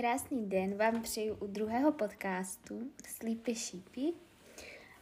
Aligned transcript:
Krásný 0.00 0.46
den 0.46 0.76
vám 0.76 1.02
přeju 1.02 1.34
u 1.34 1.46
druhého 1.46 1.92
podcastu 1.92 2.82
Sleepy 3.06 3.54
Sheepy. 3.54 4.12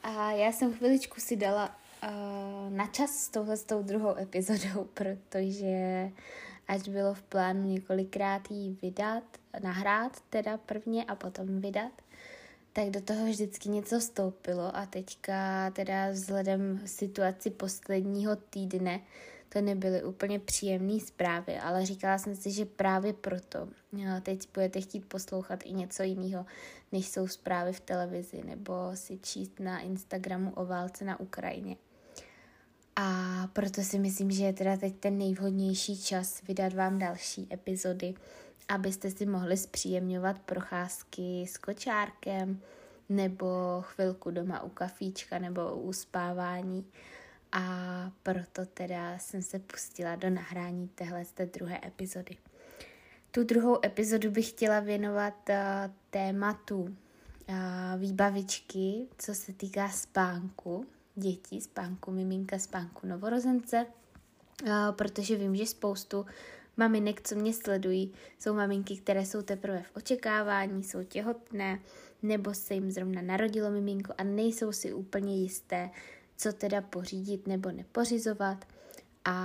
A 0.02 0.32
já 0.32 0.52
jsem 0.52 0.74
chviličku 0.74 1.20
si 1.20 1.36
dala 1.36 1.78
uh, 2.02 2.70
na 2.70 2.86
čas 2.86 3.10
s 3.10 3.28
touhle 3.28 3.56
s 3.56 3.64
tou 3.64 3.82
druhou 3.82 4.16
epizodou, 4.18 4.84
protože 4.94 6.10
až 6.68 6.88
bylo 6.88 7.14
v 7.14 7.22
plánu 7.22 7.68
několikrát 7.68 8.50
jí 8.50 8.78
vydat, 8.82 9.24
nahrát 9.62 10.20
teda 10.30 10.56
prvně 10.56 11.04
a 11.04 11.14
potom 11.14 11.60
vydat, 11.60 11.92
tak 12.72 12.90
do 12.90 13.00
toho 13.00 13.26
vždycky 13.26 13.68
něco 13.68 13.98
vstoupilo 13.98 14.76
a 14.76 14.86
teďka 14.86 15.70
teda 15.70 16.10
vzhledem 16.10 16.80
situaci 16.86 17.50
posledního 17.50 18.36
týdne 18.36 19.00
to 19.48 19.60
nebyly 19.60 20.04
úplně 20.04 20.38
příjemné 20.38 21.00
zprávy, 21.00 21.58
ale 21.58 21.86
říkala 21.86 22.18
jsem 22.18 22.36
si, 22.36 22.50
že 22.50 22.64
právě 22.64 23.12
proto 23.12 23.68
teď 24.22 24.48
budete 24.54 24.80
chtít 24.80 25.04
poslouchat 25.04 25.60
i 25.64 25.72
něco 25.72 26.02
jiného, 26.02 26.46
než 26.92 27.08
jsou 27.08 27.28
zprávy 27.28 27.72
v 27.72 27.80
televizi 27.80 28.42
nebo 28.44 28.74
si 28.94 29.18
číst 29.18 29.60
na 29.60 29.80
Instagramu 29.80 30.52
o 30.54 30.66
válce 30.66 31.04
na 31.04 31.20
Ukrajině. 31.20 31.76
A 32.96 33.48
proto 33.52 33.82
si 33.82 33.98
myslím, 33.98 34.30
že 34.30 34.44
je 34.44 34.52
teda 34.52 34.76
teď 34.76 34.96
ten 34.96 35.18
nejvhodnější 35.18 36.02
čas 36.02 36.42
vydat 36.42 36.74
vám 36.74 36.98
další 36.98 37.48
epizody, 37.52 38.14
abyste 38.68 39.10
si 39.10 39.26
mohli 39.26 39.56
zpříjemňovat 39.56 40.38
procházky 40.38 41.44
s 41.48 41.58
kočárkem 41.58 42.60
nebo 43.08 43.46
chvilku 43.80 44.30
doma 44.30 44.62
u 44.62 44.68
kafíčka 44.68 45.38
nebo 45.38 45.74
u 45.74 45.80
uspávání 45.80 46.86
a 47.52 47.62
proto 48.22 48.66
teda 48.66 49.18
jsem 49.18 49.42
se 49.42 49.58
pustila 49.58 50.16
do 50.16 50.30
nahrání 50.30 50.88
téhle 50.88 51.24
té 51.34 51.46
druhé 51.46 51.80
epizody. 51.86 52.36
Tu 53.30 53.44
druhou 53.44 53.86
epizodu 53.86 54.30
bych 54.30 54.48
chtěla 54.48 54.80
věnovat 54.80 55.34
uh, 55.48 55.56
tématu 56.10 56.82
uh, 56.82 57.56
výbavičky, 57.96 59.06
co 59.18 59.34
se 59.34 59.52
týká 59.52 59.88
spánku 59.88 60.86
dětí, 61.14 61.60
spánku 61.60 62.10
miminka, 62.10 62.58
spánku 62.58 63.06
novorozence, 63.06 63.86
uh, 64.62 64.70
protože 64.92 65.36
vím, 65.36 65.56
že 65.56 65.66
spoustu 65.66 66.26
maminek, 66.76 67.28
co 67.28 67.34
mě 67.34 67.52
sledují, 67.52 68.12
jsou 68.38 68.54
maminky, 68.54 68.96
které 68.96 69.26
jsou 69.26 69.42
teprve 69.42 69.82
v 69.82 69.96
očekávání, 69.96 70.84
jsou 70.84 71.02
těhotné, 71.04 71.80
nebo 72.22 72.54
se 72.54 72.74
jim 72.74 72.90
zrovna 72.90 73.22
narodilo 73.22 73.70
miminko 73.70 74.14
a 74.18 74.24
nejsou 74.24 74.72
si 74.72 74.92
úplně 74.92 75.36
jisté, 75.36 75.90
co 76.36 76.52
teda 76.52 76.80
pořídit 76.80 77.46
nebo 77.46 77.72
nepořizovat. 77.72 78.64
A 79.24 79.38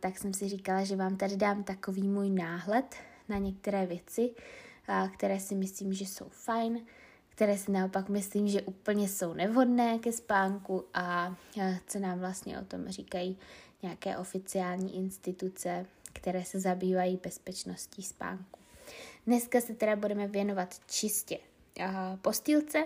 tak 0.00 0.18
jsem 0.18 0.34
si 0.34 0.48
říkala, 0.48 0.84
že 0.84 0.96
vám 0.96 1.16
tady 1.16 1.36
dám 1.36 1.64
takový 1.64 2.08
můj 2.08 2.30
náhled 2.30 2.96
na 3.28 3.38
některé 3.38 3.86
věci, 3.86 4.30
které 5.14 5.40
si 5.40 5.54
myslím, 5.54 5.92
že 5.92 6.04
jsou 6.04 6.26
fajn, 6.28 6.86
které 7.28 7.58
si 7.58 7.72
naopak 7.72 8.08
myslím, 8.08 8.48
že 8.48 8.62
úplně 8.62 9.08
jsou 9.08 9.34
nevhodné 9.34 9.98
ke 9.98 10.12
spánku 10.12 10.84
a 10.94 11.36
co 11.86 11.98
nám 11.98 12.18
vlastně 12.18 12.60
o 12.60 12.64
tom 12.64 12.88
říkají 12.88 13.38
nějaké 13.82 14.16
oficiální 14.16 14.96
instituce, 14.96 15.86
které 16.12 16.44
se 16.44 16.60
zabývají 16.60 17.20
bezpečností 17.22 18.02
spánku. 18.02 18.60
Dneska 19.26 19.60
se 19.60 19.74
teda 19.74 19.96
budeme 19.96 20.28
věnovat 20.28 20.74
čistě 20.86 21.38
postýlce, 22.22 22.84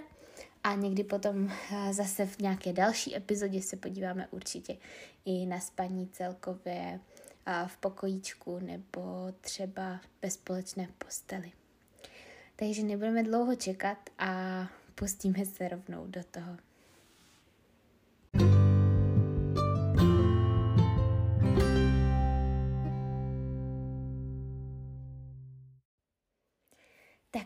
a 0.65 0.75
někdy 0.75 1.05
potom 1.05 1.51
eh, 1.51 1.95
zase 1.95 2.27
v 2.27 2.39
nějaké 2.39 2.73
další 2.73 3.17
epizodě 3.17 3.63
se 3.63 3.77
podíváme 3.77 4.29
určitě 4.31 4.77
i 5.25 5.47
na 5.47 5.61
spaní 5.61 6.09
celkově 6.09 7.01
eh, 7.47 7.65
v 7.67 7.77
pokojíčku 7.77 8.59
nebo 8.59 9.33
třeba 9.41 10.01
ve 10.23 10.31
společné 10.31 10.89
posteli. 10.99 11.53
Takže 12.57 12.83
nebudeme 12.83 13.23
dlouho 13.23 13.57
čekat 13.57 13.99
a 14.19 14.67
pustíme 14.95 15.47
se 15.47 15.69
rovnou 15.69 16.07
do 16.07 16.25
toho. 16.31 16.57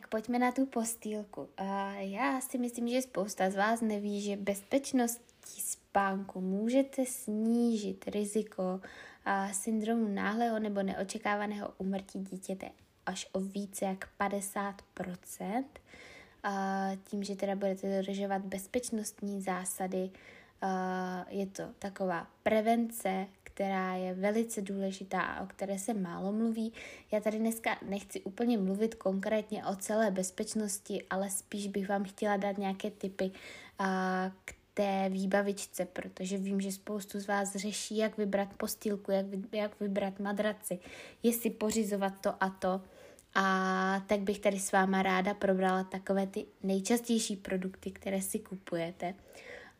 Pojďme 0.08 0.38
na 0.38 0.52
tu 0.52 0.66
postýlku. 0.66 1.48
Já 1.96 2.40
si 2.40 2.58
myslím, 2.58 2.88
že 2.88 3.02
spousta 3.02 3.50
z 3.50 3.56
vás 3.56 3.80
neví, 3.80 4.20
že 4.20 4.36
bezpečností 4.36 5.60
spánku 5.60 6.40
můžete 6.40 7.06
snížit 7.06 8.08
riziko 8.08 8.80
syndromu 9.52 10.08
náhlého 10.08 10.58
nebo 10.58 10.82
neočekávaného 10.82 11.74
umrtí 11.78 12.20
dítěte 12.20 12.70
až 13.06 13.28
o 13.32 13.40
více 13.40 13.84
jak 13.84 14.08
50%. 14.20 15.64
Tím, 17.04 17.22
že 17.22 17.36
teda 17.36 17.56
budete 17.56 17.96
dodržovat 17.96 18.42
bezpečnostní 18.42 19.42
zásady, 19.42 20.10
je 21.28 21.46
to 21.46 21.62
taková 21.78 22.26
prevence, 22.42 23.26
která 23.56 23.94
je 23.94 24.14
velice 24.14 24.62
důležitá 24.62 25.20
a 25.20 25.42
o 25.42 25.46
které 25.46 25.78
se 25.78 25.94
málo 25.94 26.32
mluví. 26.32 26.72
Já 27.12 27.20
tady 27.20 27.38
dneska 27.38 27.78
nechci 27.88 28.20
úplně 28.20 28.58
mluvit 28.58 28.94
konkrétně 28.94 29.66
o 29.66 29.76
celé 29.76 30.10
bezpečnosti, 30.10 31.02
ale 31.10 31.30
spíš 31.30 31.66
bych 31.66 31.88
vám 31.88 32.04
chtěla 32.04 32.36
dát 32.36 32.58
nějaké 32.58 32.90
typy 32.90 33.30
k 34.44 34.54
té 34.74 35.08
výbavičce, 35.08 35.84
protože 35.84 36.38
vím, 36.38 36.60
že 36.60 36.72
spoustu 36.72 37.20
z 37.20 37.26
vás 37.26 37.56
řeší, 37.56 37.96
jak 37.96 38.16
vybrat 38.18 38.48
postýlku, 38.56 39.10
jak, 39.10 39.26
jak 39.52 39.80
vybrat 39.80 40.20
madraci, 40.20 40.78
jestli 41.22 41.50
pořizovat 41.50 42.12
to 42.20 42.34
a 42.40 42.50
to. 42.50 42.80
A 43.34 44.04
tak 44.06 44.20
bych 44.20 44.38
tady 44.38 44.58
s 44.58 44.72
váma 44.72 45.02
ráda 45.02 45.34
probrala 45.34 45.84
takové 45.84 46.26
ty 46.26 46.46
nejčastější 46.62 47.36
produkty, 47.36 47.90
které 47.90 48.22
si 48.22 48.38
kupujete 48.38 49.14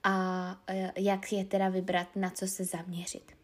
a 0.04 0.56
e, 0.66 0.92
jak 0.96 1.32
je 1.32 1.44
teda 1.44 1.68
vybrat, 1.68 2.16
na 2.16 2.30
co 2.30 2.46
se 2.46 2.64
zaměřit. 2.64 3.36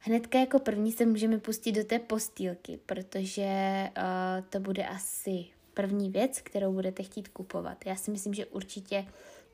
Hnedka 0.00 0.38
jako 0.38 0.58
první 0.58 0.92
se 0.92 1.06
můžeme 1.06 1.38
pustit 1.38 1.72
do 1.72 1.84
té 1.84 1.98
postýlky, 1.98 2.78
protože 2.86 3.48
uh, 3.96 4.44
to 4.50 4.60
bude 4.60 4.86
asi 4.86 5.44
první 5.74 6.10
věc, 6.10 6.40
kterou 6.40 6.72
budete 6.72 7.02
chtít 7.02 7.28
kupovat. 7.28 7.86
Já 7.86 7.96
si 7.96 8.10
myslím, 8.10 8.34
že 8.34 8.46
určitě 8.46 9.06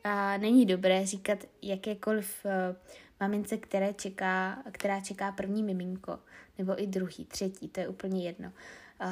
uh, 0.05 0.43
není 0.43 0.67
dobré 0.67 1.07
říkat 1.07 1.39
jakékoliv 1.63 2.45
uh, 2.45 2.77
mamince, 3.21 3.57
které 3.57 3.95
čeká, 3.95 4.63
která 4.73 5.01
čeká 5.01 5.33
první 5.33 5.63
miminko, 5.63 6.19
nebo 6.59 6.83
i 6.83 6.87
druhý, 6.87 7.25
třetí, 7.25 7.69
to 7.69 7.81
je 7.81 7.89
úplně 7.89 8.27
jedno. 8.27 8.53
Uh, 9.03 9.09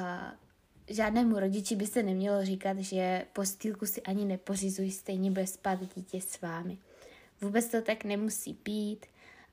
žádnému 0.87 1.38
rodiči 1.38 1.76
by 1.76 1.87
se 1.87 2.03
nemělo 2.03 2.44
říkat, 2.44 2.78
že 2.78 3.25
postýlku 3.32 3.87
si 3.87 4.03
ani 4.03 4.25
nepořizují, 4.25 4.91
stejně 4.91 5.31
bude 5.31 5.47
spát 5.47 5.94
dítě 5.97 6.20
s 6.20 6.41
vámi. 6.41 6.78
Vůbec 7.41 7.69
to 7.69 7.82
tak 7.82 8.04
nemusí 8.04 8.59
být. 8.64 9.06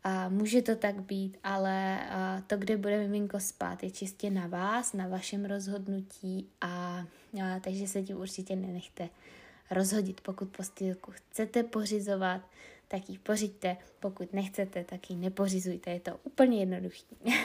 A 0.03 0.29
může 0.29 0.61
to 0.61 0.75
tak 0.75 1.01
být, 1.01 1.37
ale 1.43 1.99
to, 2.47 2.57
kde 2.57 2.77
bude 2.77 2.99
miminko 2.99 3.39
spát, 3.39 3.83
je 3.83 3.91
čistě 3.91 4.29
na 4.29 4.47
vás, 4.47 4.93
na 4.93 5.07
vašem 5.07 5.45
rozhodnutí 5.45 6.49
a, 6.61 7.05
a 7.43 7.59
takže 7.61 7.87
se 7.87 8.01
tím 8.01 8.17
určitě 8.17 8.55
nenechte 8.55 9.09
rozhodit. 9.71 10.21
Pokud 10.21 10.49
postýlku 10.57 11.11
chcete 11.11 11.63
pořizovat, 11.63 12.41
tak 12.87 13.09
ji 13.09 13.17
pořiďte, 13.17 13.77
pokud 13.99 14.33
nechcete, 14.33 14.83
tak 14.83 15.09
ji 15.09 15.15
nepořizujte, 15.15 15.91
je 15.91 15.99
to 15.99 16.19
úplně 16.23 16.59
jednoduché. 16.59 17.15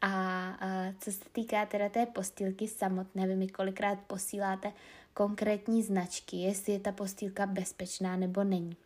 a, 0.00 0.10
a 0.50 0.92
co 0.98 1.12
se 1.12 1.24
týká 1.32 1.66
teda 1.66 1.88
té 1.88 2.06
postýlky 2.06 2.68
samotné, 2.68 3.26
vy 3.26 3.36
mi 3.36 3.48
kolikrát 3.48 3.98
posíláte 4.06 4.72
konkrétní 5.14 5.82
značky, 5.82 6.36
jestli 6.36 6.72
je 6.72 6.80
ta 6.80 6.92
postýlka 6.92 7.46
bezpečná 7.46 8.16
nebo 8.16 8.44
není. 8.44 8.76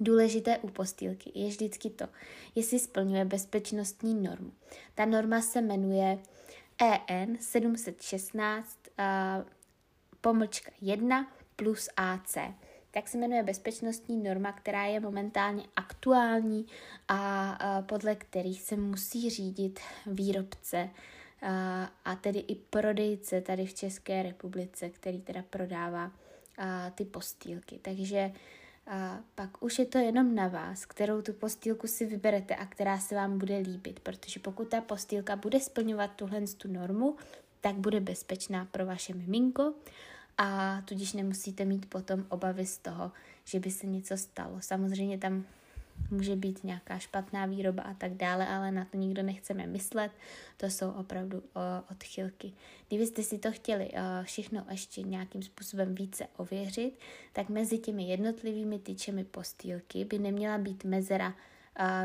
Důležité 0.00 0.58
u 0.58 0.68
postýlky 0.68 1.32
je 1.34 1.48
vždycky 1.48 1.90
to, 1.90 2.04
jestli 2.54 2.78
splňuje 2.78 3.24
bezpečnostní 3.24 4.14
normu. 4.14 4.52
Ta 4.94 5.04
norma 5.04 5.40
se 5.40 5.60
jmenuje 5.60 6.18
EN 7.08 7.38
716 7.40 8.78
uh, 8.98 9.04
pomlčka 10.20 10.70
1 10.80 11.32
plus 11.56 11.88
AC. 11.96 12.36
Tak 12.90 13.08
se 13.08 13.18
jmenuje 13.18 13.42
bezpečnostní 13.42 14.22
norma, 14.22 14.52
která 14.52 14.84
je 14.84 15.00
momentálně 15.00 15.62
aktuální 15.76 16.66
a 17.08 17.50
uh, 17.78 17.86
podle 17.86 18.14
kterých 18.14 18.62
se 18.62 18.76
musí 18.76 19.30
řídit 19.30 19.80
výrobce 20.06 20.90
uh, 21.42 21.48
a 22.04 22.16
tedy 22.20 22.38
i 22.38 22.54
prodejce 22.54 23.40
tady 23.40 23.66
v 23.66 23.74
České 23.74 24.22
republice, 24.22 24.88
který 24.88 25.20
teda 25.20 25.44
prodává 25.50 26.12
ty 26.94 27.04
postýlky. 27.04 27.78
Takže 27.82 28.32
a 28.88 29.20
pak 29.34 29.62
už 29.62 29.78
je 29.78 29.86
to 29.86 29.98
jenom 29.98 30.34
na 30.34 30.48
vás, 30.48 30.86
kterou 30.86 31.22
tu 31.22 31.32
postýlku 31.32 31.86
si 31.86 32.06
vyberete 32.06 32.56
a 32.56 32.66
která 32.66 32.98
se 32.98 33.14
vám 33.14 33.38
bude 33.38 33.58
líbit, 33.58 34.00
protože 34.00 34.40
pokud 34.40 34.68
ta 34.68 34.80
postýlka 34.80 35.36
bude 35.36 35.60
splňovat 35.60 36.10
tuhle 36.16 36.40
tu 36.56 36.72
normu, 36.72 37.16
tak 37.60 37.74
bude 37.74 38.00
bezpečná 38.00 38.64
pro 38.64 38.86
vaše 38.86 39.14
miminko 39.14 39.74
a 40.38 40.80
tudíž 40.84 41.12
nemusíte 41.12 41.64
mít 41.64 41.86
potom 41.86 42.24
obavy 42.28 42.66
z 42.66 42.78
toho, 42.78 43.12
že 43.44 43.60
by 43.60 43.70
se 43.70 43.86
něco 43.86 44.16
stalo. 44.16 44.60
Samozřejmě 44.60 45.18
tam 45.18 45.44
může 46.10 46.36
být 46.36 46.64
nějaká 46.64 46.98
špatná 46.98 47.46
výroba 47.46 47.82
a 47.82 47.94
tak 47.94 48.14
dále, 48.14 48.48
ale 48.48 48.72
na 48.72 48.84
to 48.84 48.96
nikdo 48.96 49.22
nechceme 49.22 49.66
myslet, 49.66 50.12
to 50.56 50.66
jsou 50.66 50.90
opravdu 50.90 51.42
odchylky. 51.90 52.52
Kdybyste 52.88 53.22
si 53.22 53.38
to 53.38 53.52
chtěli 53.52 53.90
všechno 54.22 54.66
ještě 54.70 55.02
nějakým 55.02 55.42
způsobem 55.42 55.94
více 55.94 56.26
ověřit, 56.36 56.98
tak 57.32 57.48
mezi 57.48 57.78
těmi 57.78 58.08
jednotlivými 58.08 58.78
tyčemi 58.78 59.24
postýlky 59.24 60.04
by 60.04 60.18
neměla 60.18 60.58
být 60.58 60.84
mezera 60.84 61.34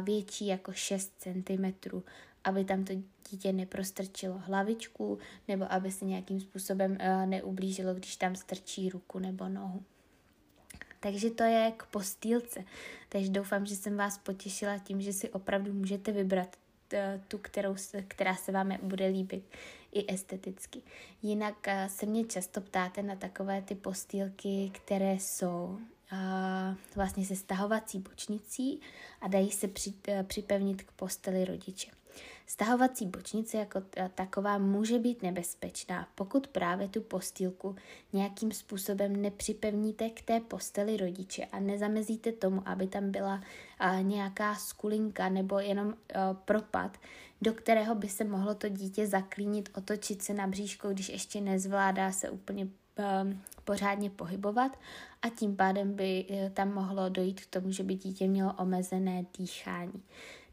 větší 0.01 0.47
jako 0.47 0.73
6 0.73 1.13
cm, 1.17 1.73
aby 2.43 2.65
tam 2.65 2.83
to 2.83 2.93
dítě 3.29 3.53
neprostrčilo 3.53 4.37
hlavičku 4.37 5.17
nebo 5.47 5.71
aby 5.71 5.91
se 5.91 6.05
nějakým 6.05 6.39
způsobem 6.39 6.97
neublížilo, 7.25 7.93
když 7.93 8.15
tam 8.15 8.35
strčí 8.35 8.89
ruku 8.89 9.19
nebo 9.19 9.49
nohu. 9.49 9.83
Takže 11.03 11.29
to 11.29 11.43
je 11.43 11.73
k 11.77 11.85
postýlce. 11.85 12.63
Takže 13.09 13.29
doufám, 13.29 13.65
že 13.65 13.75
jsem 13.75 13.97
vás 13.97 14.17
potěšila 14.17 14.77
tím, 14.77 15.01
že 15.01 15.13
si 15.13 15.29
opravdu 15.29 15.73
můžete 15.73 16.11
vybrat 16.11 16.55
eh, 16.93 17.21
tu, 17.27 17.37
kterou, 17.37 17.75
která 18.07 18.35
se 18.35 18.51
vám 18.51 18.77
bude 18.81 19.07
líbit 19.07 19.43
i 19.91 20.13
esteticky. 20.13 20.81
Jinak 21.21 21.67
eh, 21.67 21.89
se 21.89 22.05
mě 22.05 22.25
často 22.25 22.61
ptáte 22.61 23.03
na 23.03 23.15
takové 23.15 23.61
ty 23.61 23.75
postýlky, 23.75 24.71
které 24.73 25.13
jsou 25.13 25.79
a 26.11 26.75
vlastně 26.95 27.25
se 27.25 27.35
stahovací 27.35 27.99
bočnicí 27.99 28.81
a 29.21 29.27
dají 29.27 29.51
se 29.51 29.67
při, 29.67 29.93
eh, 30.07 30.23
připevnit 30.23 30.83
k 30.83 30.91
posteli 30.91 31.45
rodiče. 31.45 31.91
Stahovací 32.47 33.05
bočnice 33.05 33.57
jako 33.57 33.81
taková 34.15 34.57
může 34.57 34.99
být 34.99 35.23
nebezpečná, 35.23 36.07
pokud 36.15 36.47
právě 36.47 36.87
tu 36.87 37.01
postýlku 37.01 37.75
nějakým 38.13 38.51
způsobem 38.51 39.21
nepřipevníte 39.21 40.09
k 40.09 40.21
té 40.21 40.39
posteli 40.39 40.97
rodiče 40.97 41.45
a 41.45 41.59
nezamezíte 41.59 42.31
tomu, 42.31 42.61
aby 42.65 42.87
tam 42.87 43.11
byla 43.11 43.41
nějaká 44.01 44.55
skulinka 44.55 45.29
nebo 45.29 45.59
jenom 45.59 45.93
propad, 46.45 46.97
do 47.41 47.53
kterého 47.53 47.95
by 47.95 48.09
se 48.09 48.23
mohlo 48.23 48.55
to 48.55 48.69
dítě 48.69 49.07
zaklínit, 49.07 49.69
otočit 49.77 50.21
se 50.21 50.33
na 50.33 50.47
bříško, 50.47 50.89
když 50.89 51.09
ještě 51.09 51.41
nezvládá 51.41 52.11
se 52.11 52.29
úplně 52.29 52.67
pořádně 53.65 54.09
pohybovat 54.09 54.79
a 55.21 55.29
tím 55.29 55.55
pádem 55.55 55.93
by 55.93 56.25
e, 56.29 56.49
tam 56.49 56.73
mohlo 56.73 57.09
dojít 57.09 57.41
k 57.41 57.45
tomu, 57.45 57.71
že 57.71 57.83
by 57.83 57.95
dítě 57.95 58.27
mělo 58.27 58.53
omezené 58.53 59.25
dýchání. 59.37 60.03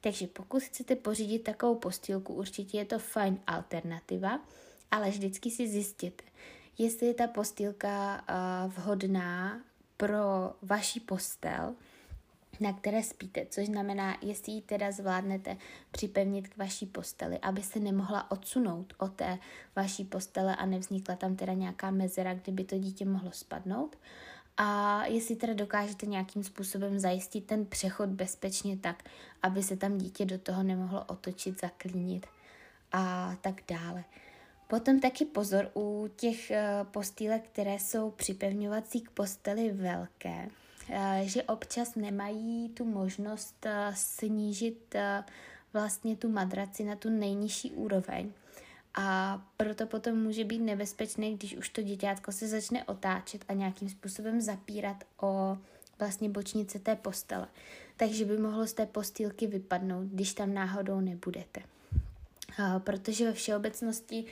Takže 0.01 0.27
pokud 0.27 0.63
chcete 0.63 0.97
pořídit 0.97 1.39
takovou 1.39 1.75
postýlku, 1.75 2.35
určitě 2.35 2.79
je 2.79 2.85
to 2.85 2.99
fajn 2.99 3.39
alternativa, 3.47 4.41
ale 4.91 5.11
vždycky 5.11 5.51
si 5.51 5.69
zjistěte, 5.69 6.25
jestli 6.79 7.07
je 7.07 7.15
ta 7.15 7.27
postýlka 7.27 8.25
vhodná 8.67 9.61
pro 9.97 10.53
vaši 10.63 11.01
postel, 11.01 11.75
na 12.61 12.73
které 12.73 13.03
spíte, 13.03 13.47
což 13.51 13.67
znamená, 13.67 14.17
jestli 14.23 14.53
ji 14.53 14.63
teda 14.63 14.93
zvládnete 14.93 15.57
připevnit 15.91 16.49
k 16.49 16.57
vaší 16.57 16.87
posteli, 16.87 17.39
aby 17.39 17.63
se 17.63 17.81
nemohla 17.81 18.31
odsunout 18.31 18.95
od 18.99 19.15
té 19.15 19.39
vaší 19.77 20.05
postele 20.05 20.57
a 20.57 20.67
nevznikla 20.67 21.17
tam 21.17 21.37
teda 21.37 21.53
nějaká 21.53 21.91
mezera, 21.91 22.35
kde 22.35 22.53
by 22.53 22.65
to 22.65 22.79
dítě 22.79 23.05
mohlo 23.05 23.33
spadnout. 23.33 23.97
A 24.63 25.03
jestli 25.07 25.37
teda 25.37 25.55
dokážete 25.55 26.07
nějakým 26.07 26.45
způsobem 26.45 26.99
zajistit 26.99 27.47
ten 27.47 27.67
přechod 27.67 28.09
bezpečně 28.09 28.77
tak, 28.77 29.03
aby 29.43 29.63
se 29.63 29.77
tam 29.77 29.99
dítě 29.99 30.25
do 30.25 30.39
toho 30.39 30.63
nemohlo 30.63 31.05
otočit, 31.05 31.61
zaklínit 31.61 32.27
a 32.93 33.35
tak 33.41 33.55
dále. 33.69 34.05
Potom 34.69 35.01
taky 35.01 35.25
pozor 35.25 35.71
u 35.77 36.11
těch 36.17 36.51
eh, 36.51 36.65
postýlek, 36.91 37.49
které 37.53 37.79
jsou 37.79 38.11
připevňovací 38.11 39.01
k 39.01 39.11
posteli 39.11 39.73
velké, 39.73 40.49
eh, 40.91 41.23
že 41.25 41.43
občas 41.43 41.95
nemají 41.95 42.69
tu 42.69 42.85
možnost 42.85 43.67
eh, 43.67 43.93
snížit 43.97 44.95
vlastně 45.73 46.17
tu 46.17 46.29
madraci 46.29 46.85
na 46.85 46.97
tu 46.97 47.11
nejnižší 47.11 47.71
úroveň 47.71 48.33
a 48.95 49.39
proto 49.57 49.87
potom 49.87 50.23
může 50.23 50.45
být 50.45 50.59
nebezpečné, 50.59 51.31
když 51.31 51.57
už 51.57 51.69
to 51.69 51.83
děťátko 51.83 52.33
se 52.33 52.49
začne 52.49 52.85
otáčet 52.85 53.45
a 53.49 53.53
nějakým 53.53 53.89
způsobem 53.89 54.41
zapírat 54.41 55.05
o 55.23 55.59
vlastně 55.99 56.29
bočnice 56.29 56.79
té 56.79 56.97
postele. 56.97 57.49
Takže 57.97 58.25
by 58.25 58.39
mohlo 58.39 58.67
z 58.67 58.73
té 58.73 58.87
postýlky 58.87 59.47
vypadnout, 59.47 60.05
když 60.05 60.35
tam 60.35 60.55
náhodou 60.55 61.01
nebudete. 61.01 61.63
A 62.65 62.79
protože 62.79 63.25
ve 63.25 63.33
všeobecnosti 63.33 64.25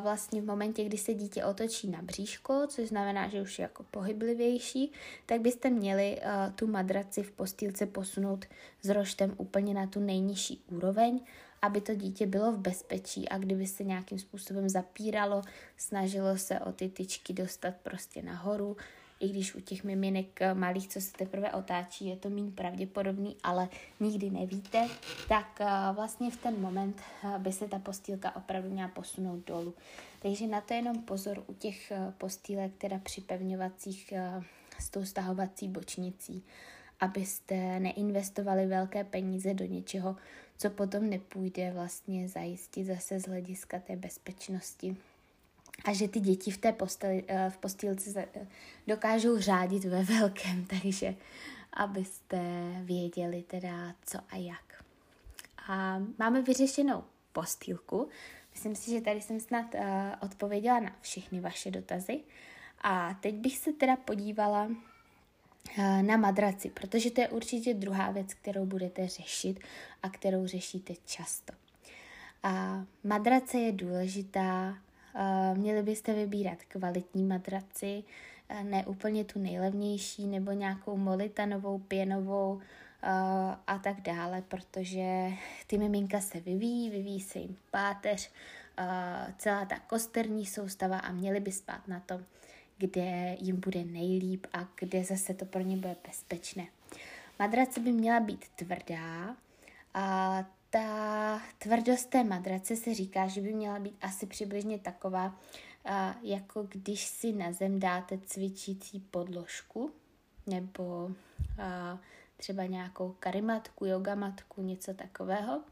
vlastně 0.00 0.42
v 0.42 0.46
momentě, 0.46 0.84
kdy 0.84 0.98
se 0.98 1.14
dítě 1.14 1.44
otočí 1.44 1.88
na 1.88 2.02
bříško, 2.02 2.66
což 2.68 2.88
znamená, 2.88 3.28
že 3.28 3.42
už 3.42 3.58
je 3.58 3.62
jako 3.62 3.82
pohyblivější, 3.82 4.92
tak 5.26 5.40
byste 5.40 5.70
měli 5.70 6.20
tu 6.54 6.66
madraci 6.66 7.22
v 7.22 7.32
postýlce 7.32 7.86
posunout 7.86 8.44
s 8.82 8.88
roštem 8.88 9.34
úplně 9.36 9.74
na 9.74 9.86
tu 9.86 10.00
nejnižší 10.00 10.64
úroveň 10.70 11.20
aby 11.66 11.80
to 11.80 11.94
dítě 11.94 12.26
bylo 12.26 12.52
v 12.52 12.58
bezpečí 12.58 13.28
a 13.28 13.38
kdyby 13.38 13.66
se 13.66 13.84
nějakým 13.84 14.18
způsobem 14.18 14.68
zapíralo, 14.68 15.42
snažilo 15.76 16.38
se 16.38 16.60
o 16.60 16.72
ty 16.72 16.88
tyčky 16.88 17.32
dostat 17.32 17.74
prostě 17.82 18.22
nahoru, 18.22 18.76
i 19.20 19.28
když 19.28 19.54
u 19.54 19.60
těch 19.60 19.84
miminek 19.84 20.40
malých, 20.54 20.88
co 20.88 21.00
se 21.00 21.12
teprve 21.12 21.52
otáčí, 21.52 22.06
je 22.06 22.16
to 22.16 22.30
méně 22.30 22.50
pravděpodobný, 22.50 23.36
ale 23.42 23.68
nikdy 24.00 24.30
nevíte, 24.30 24.88
tak 25.28 25.60
eh, 25.60 25.66
vlastně 25.92 26.30
v 26.30 26.36
ten 26.36 26.60
moment 26.60 27.00
eh, 27.24 27.38
by 27.38 27.52
se 27.52 27.68
ta 27.68 27.78
postýlka 27.78 28.36
opravdu 28.36 28.70
měla 28.70 28.88
posunout 28.88 29.46
dolů. 29.46 29.74
Takže 30.22 30.46
na 30.46 30.60
to 30.60 30.74
jenom 30.74 31.02
pozor 31.02 31.44
u 31.46 31.54
těch 31.54 31.90
eh, 31.90 32.12
postýlek, 32.18 32.72
teda 32.78 32.98
připevňovacích 32.98 34.14
s 34.78 34.90
tou 34.90 35.04
stahovací 35.04 35.68
bočnicí, 35.68 36.44
abyste 37.00 37.80
neinvestovali 37.80 38.66
velké 38.66 39.04
peníze 39.04 39.54
do 39.54 39.64
něčeho, 39.64 40.16
co 40.58 40.70
potom 40.70 41.10
nepůjde 41.10 41.70
vlastně 41.74 42.28
zajistit 42.28 42.84
zase 42.84 43.20
z 43.20 43.26
hlediska 43.26 43.78
té 43.78 43.96
bezpečnosti. 43.96 44.96
A 45.84 45.92
že 45.92 46.08
ty 46.08 46.20
děti 46.20 46.50
v 46.50 46.58
té 46.58 46.72
posteli, 46.72 47.24
eh, 47.28 47.50
v 47.50 47.56
postýlce 47.56 48.28
eh, 48.34 48.46
dokážou 48.86 49.38
řádit 49.38 49.84
ve 49.84 50.02
velkém, 50.02 50.64
takže 50.80 51.14
abyste 51.72 52.40
věděli 52.82 53.42
teda 53.42 53.94
co 54.06 54.18
a 54.30 54.36
jak. 54.36 54.84
A 55.68 56.02
máme 56.18 56.42
vyřešenou 56.42 57.04
postýlku. 57.32 58.08
Myslím 58.52 58.76
si, 58.76 58.90
že 58.90 59.00
tady 59.00 59.20
jsem 59.20 59.40
snad 59.40 59.74
uh, 59.74 59.80
odpověděla 60.20 60.80
na 60.80 60.96
všechny 61.00 61.40
vaše 61.40 61.70
dotazy. 61.70 62.20
A 62.80 63.14
teď 63.14 63.34
bych 63.34 63.58
se 63.58 63.72
teda 63.72 63.96
podívala 63.96 64.68
Eh, 64.68 64.95
na 66.02 66.16
madraci, 66.16 66.70
protože 66.70 67.10
to 67.10 67.20
je 67.20 67.28
určitě 67.28 67.74
druhá 67.74 68.10
věc, 68.10 68.34
kterou 68.34 68.66
budete 68.66 69.08
řešit 69.08 69.60
a 70.02 70.08
kterou 70.08 70.46
řešíte 70.46 70.94
často. 71.06 71.52
A 72.42 72.84
madrace 73.04 73.58
je 73.58 73.72
důležitá, 73.72 74.78
eh, 75.14 75.54
měli 75.54 75.82
byste 75.82 76.14
vybírat 76.14 76.58
kvalitní 76.68 77.24
madraci, 77.24 78.04
eh, 78.48 78.64
ne 78.64 78.86
úplně 78.86 79.24
tu 79.24 79.38
nejlevnější 79.38 80.26
nebo 80.26 80.52
nějakou 80.52 80.96
molitanovou, 80.96 81.78
pěnovou 81.78 82.60
a 83.66 83.78
tak 83.78 84.00
dále, 84.00 84.42
protože 84.42 85.32
ty 85.66 85.78
miminka 85.78 86.20
se 86.20 86.40
vyvíjí, 86.40 86.90
vyvíjí 86.90 87.20
se 87.20 87.38
jim 87.38 87.56
páteř, 87.70 88.30
celá 89.38 89.64
ta 89.64 89.78
kosterní 89.78 90.46
soustava 90.46 90.98
a 90.98 91.12
měli 91.12 91.40
by 91.40 91.52
spát 91.52 91.88
na 91.88 92.00
tom, 92.00 92.24
kde 92.78 93.36
jim 93.40 93.60
bude 93.60 93.84
nejlíp 93.84 94.46
a 94.52 94.68
kde 94.80 95.04
zase 95.04 95.34
to 95.34 95.44
pro 95.44 95.60
ně 95.60 95.76
bude 95.76 95.96
bezpečné. 96.06 96.66
Madrace 97.38 97.80
by 97.80 97.92
měla 97.92 98.20
být 98.20 98.44
tvrdá 98.56 99.36
a 99.94 100.44
ta 100.70 101.42
tvrdost 101.58 102.10
té 102.10 102.24
madrace 102.24 102.76
se 102.76 102.94
říká, 102.94 103.26
že 103.26 103.40
by 103.40 103.52
měla 103.52 103.78
být 103.78 103.96
asi 104.00 104.26
přibližně 104.26 104.78
taková, 104.78 105.40
jako 106.22 106.62
když 106.62 107.06
si 107.06 107.32
na 107.32 107.52
zem 107.52 107.80
dáte 107.80 108.18
cvičící 108.26 109.00
podložku 109.00 109.90
nebo 110.46 111.10
třeba 112.36 112.64
nějakou 112.64 113.16
karimatku, 113.20 113.86
yogamatku, 113.86 114.62
něco 114.62 114.94
takového. 114.94 115.62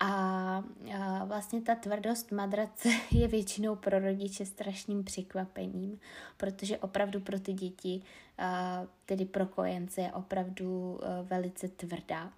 A, 0.00 0.64
a 0.98 1.24
vlastně 1.24 1.62
ta 1.62 1.74
tvrdost 1.74 2.32
madrace 2.32 2.88
je 3.10 3.28
většinou 3.28 3.76
pro 3.76 3.98
rodiče 3.98 4.46
strašným 4.46 5.04
překvapením, 5.04 6.00
protože 6.36 6.78
opravdu 6.78 7.20
pro 7.20 7.40
ty 7.40 7.52
děti, 7.52 8.02
a, 8.38 8.82
tedy 9.06 9.24
pro 9.24 9.46
kojence, 9.46 10.00
je 10.00 10.12
opravdu 10.12 11.00
a, 11.02 11.22
velice 11.22 11.68
tvrdá. 11.68 12.32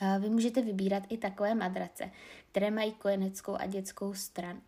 A 0.00 0.18
vy 0.18 0.30
můžete 0.30 0.62
vybírat 0.62 1.02
i 1.08 1.18
takové 1.18 1.54
madrace, 1.54 2.10
které 2.50 2.70
mají 2.70 2.92
kojeneckou 2.92 3.54
a 3.54 3.66
dětskou 3.66 4.14
stranu. 4.14 4.60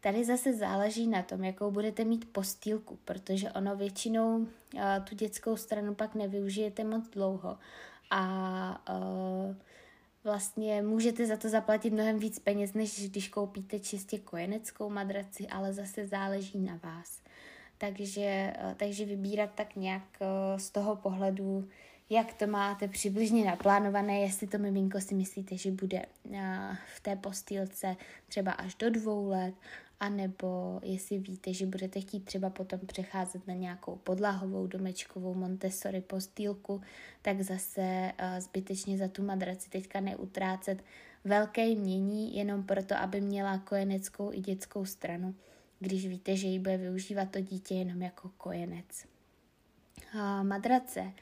Tady 0.00 0.24
zase 0.24 0.52
záleží 0.52 1.06
na 1.06 1.22
tom, 1.22 1.44
jakou 1.44 1.70
budete 1.70 2.04
mít 2.04 2.32
postýlku, 2.32 2.98
protože 3.04 3.52
ono 3.52 3.76
většinou 3.76 4.46
a, 4.80 5.00
tu 5.00 5.14
dětskou 5.14 5.56
stranu 5.56 5.94
pak 5.94 6.14
nevyužijete 6.14 6.84
moc 6.84 7.08
dlouho 7.08 7.48
a 7.48 7.58
a 8.10 8.80
vlastně 10.24 10.82
můžete 10.82 11.26
za 11.26 11.36
to 11.36 11.48
zaplatit 11.48 11.92
mnohem 11.92 12.18
víc 12.18 12.38
peněz, 12.38 12.74
než 12.74 13.10
když 13.10 13.28
koupíte 13.28 13.80
čistě 13.80 14.18
kojeneckou 14.18 14.90
madraci, 14.90 15.46
ale 15.46 15.72
zase 15.72 16.06
záleží 16.06 16.58
na 16.58 16.80
vás. 16.82 17.22
Takže, 17.78 18.20
eh, 18.56 18.74
takže 18.76 19.04
vybírat 19.04 19.50
tak 19.54 19.76
nějak 19.76 20.02
eh, 20.20 20.58
z 20.58 20.70
toho 20.70 20.96
pohledu, 20.96 21.68
jak 22.10 22.34
to 22.34 22.46
máte 22.46 22.88
přibližně 22.88 23.44
naplánované, 23.44 24.20
jestli 24.20 24.46
to 24.46 24.58
miminko 24.58 25.00
si 25.00 25.14
myslíte, 25.14 25.56
že 25.56 25.70
bude 25.70 26.06
v 26.96 27.00
té 27.00 27.16
postýlce 27.16 27.96
třeba 28.28 28.52
až 28.52 28.74
do 28.74 28.90
dvou 28.90 29.28
let, 29.28 29.54
anebo 30.00 30.80
jestli 30.82 31.18
víte, 31.18 31.52
že 31.52 31.66
budete 31.66 32.00
chtít 32.00 32.24
třeba 32.24 32.50
potom 32.50 32.80
přecházet 32.86 33.46
na 33.46 33.54
nějakou 33.54 33.96
podlahovou, 33.96 34.66
domečkovou 34.66 35.34
Montessori 35.34 36.00
postýlku, 36.00 36.80
tak 37.22 37.42
zase 37.42 38.12
zbytečně 38.38 38.98
za 38.98 39.08
tu 39.08 39.22
madraci 39.22 39.70
teďka 39.70 40.00
neutrácet 40.00 40.84
velké 41.24 41.74
mění 41.74 42.36
jenom 42.36 42.62
proto, 42.62 42.96
aby 42.96 43.20
měla 43.20 43.58
kojeneckou 43.58 44.32
i 44.32 44.40
dětskou 44.40 44.84
stranu, 44.84 45.34
když 45.80 46.06
víte, 46.06 46.36
že 46.36 46.46
ji 46.46 46.58
bude 46.58 46.76
využívat 46.76 47.30
to 47.30 47.40
dítě 47.40 47.74
jenom 47.74 48.02
jako 48.02 48.30
kojenec. 48.36 49.06
Madrace 50.42 51.12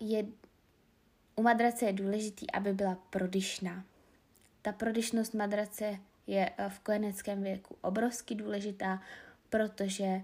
je, 0.00 0.26
u 1.36 1.42
madrace 1.42 1.84
je 1.84 1.92
důležitý, 1.92 2.50
aby 2.50 2.72
byla 2.72 2.94
prodyšná. 3.10 3.84
Ta 4.62 4.72
prodyšnost 4.72 5.34
madrace 5.34 5.98
je 6.30 6.50
v 6.68 6.78
kojeneckém 6.78 7.42
věku 7.42 7.76
obrovsky 7.80 8.34
důležitá, 8.34 9.02
protože 9.48 10.22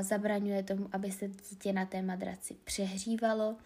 zabraňuje 0.00 0.62
tomu, 0.62 0.88
aby 0.92 1.12
se 1.12 1.28
dítě 1.28 1.72
na 1.72 1.86
té 1.86 2.02
madraci 2.02 2.56
přehřívalo 2.64 3.56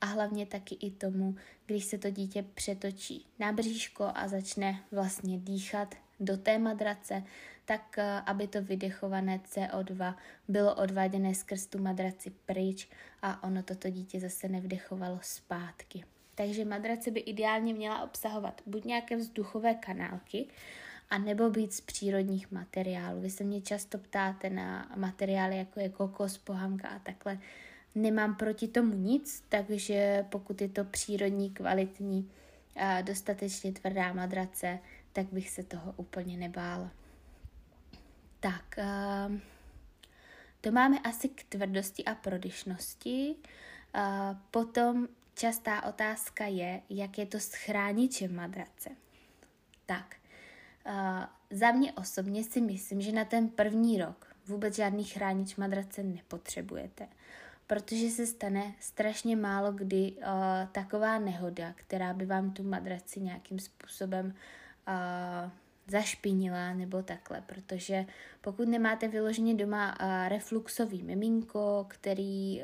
a 0.00 0.06
hlavně 0.06 0.46
taky 0.46 0.74
i 0.74 0.90
tomu, 0.90 1.36
když 1.66 1.84
se 1.84 1.98
to 1.98 2.10
dítě 2.10 2.44
přetočí 2.54 3.26
na 3.38 3.52
bříško 3.52 4.12
a 4.14 4.28
začne 4.28 4.80
vlastně 4.92 5.38
dýchat 5.38 5.94
do 6.20 6.36
té 6.36 6.58
madrace, 6.58 7.22
tak 7.64 7.98
eh, 7.98 8.20
aby 8.26 8.46
to 8.46 8.62
vydechované 8.62 9.38
CO2 9.38 10.14
bylo 10.48 10.74
odváděné 10.74 11.34
skrz 11.34 11.66
tu 11.66 11.78
madraci 11.82 12.30
pryč 12.30 12.88
a 13.22 13.42
ono 13.42 13.62
toto 13.62 13.90
dítě 13.90 14.20
zase 14.20 14.48
nevdechovalo 14.48 15.18
zpátky. 15.22 16.04
Takže 16.34 16.64
madrace 16.64 17.10
by 17.10 17.20
ideálně 17.20 17.74
měla 17.74 18.02
obsahovat 18.02 18.60
buď 18.66 18.84
nějaké 18.84 19.16
vzduchové 19.16 19.74
kanálky, 19.74 20.48
a 21.10 21.18
nebo 21.18 21.50
být 21.50 21.72
z 21.72 21.80
přírodních 21.80 22.52
materiálů. 22.52 23.20
Vy 23.20 23.30
se 23.30 23.44
mě 23.44 23.60
často 23.60 23.98
ptáte 23.98 24.50
na 24.50 24.92
materiály, 24.96 25.58
jako 25.58 25.80
je 25.80 25.88
kokos, 25.88 26.38
pohanka 26.38 26.88
a 26.88 26.98
takhle. 26.98 27.38
Nemám 27.94 28.34
proti 28.34 28.68
tomu 28.68 28.94
nic, 28.94 29.44
takže 29.48 30.26
pokud 30.28 30.60
je 30.60 30.68
to 30.68 30.84
přírodní, 30.84 31.50
kvalitní, 31.50 32.30
dostatečně 33.02 33.72
tvrdá 33.72 34.12
madrace, 34.12 34.78
tak 35.12 35.26
bych 35.32 35.50
se 35.50 35.62
toho 35.62 35.94
úplně 35.96 36.36
nebála. 36.36 36.90
Tak, 38.40 38.78
ehm, 38.78 39.40
to 40.60 40.70
máme 40.72 40.98
asi 40.98 41.28
k 41.28 41.42
tvrdosti 41.42 42.04
a 42.04 42.14
prodyšnosti. 42.14 43.34
Potom 44.50 45.08
častá 45.34 45.84
otázka 45.84 46.46
je, 46.46 46.82
jak 46.90 47.18
je 47.18 47.26
to 47.26 47.40
s 47.40 47.54
chráničem 47.54 48.34
madrace. 48.34 48.90
Tak, 49.86 50.16
za 51.50 51.72
mě 51.72 51.92
osobně 51.92 52.44
si 52.44 52.60
myslím, 52.60 53.00
že 53.00 53.12
na 53.12 53.24
ten 53.24 53.48
první 53.48 53.98
rok 53.98 54.26
vůbec 54.46 54.76
žádný 54.76 55.04
chránič 55.04 55.56
madrace 55.56 56.02
nepotřebujete, 56.02 57.08
protože 57.66 58.10
se 58.10 58.26
stane 58.26 58.74
strašně 58.80 59.36
málo 59.36 59.72
kdy 59.72 60.12
uh, 60.12 60.24
taková 60.72 61.18
nehoda, 61.18 61.72
která 61.76 62.12
by 62.12 62.26
vám 62.26 62.50
tu 62.50 62.62
madraci 62.62 63.20
nějakým 63.20 63.58
způsobem 63.58 64.34
uh, 64.88 65.50
zašpinila 65.90 66.74
nebo 66.74 67.02
takhle, 67.02 67.40
protože 67.46 68.06
pokud 68.40 68.68
nemáte 68.68 69.08
vyloženě 69.08 69.54
doma 69.54 69.96
refluxový 70.28 71.02
miminko, 71.02 71.86
který 71.88 72.62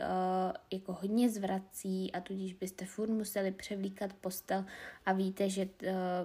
jako 0.73 0.93
hodně 0.93 1.31
zvrací 1.31 2.13
a 2.13 2.21
tudíž 2.21 2.53
byste 2.53 2.85
furt 2.85 3.11
museli 3.11 3.53
převlíkat 3.53 4.13
postel 4.13 4.65
a 5.07 5.13
víte, 5.13 5.51
že 5.51 5.69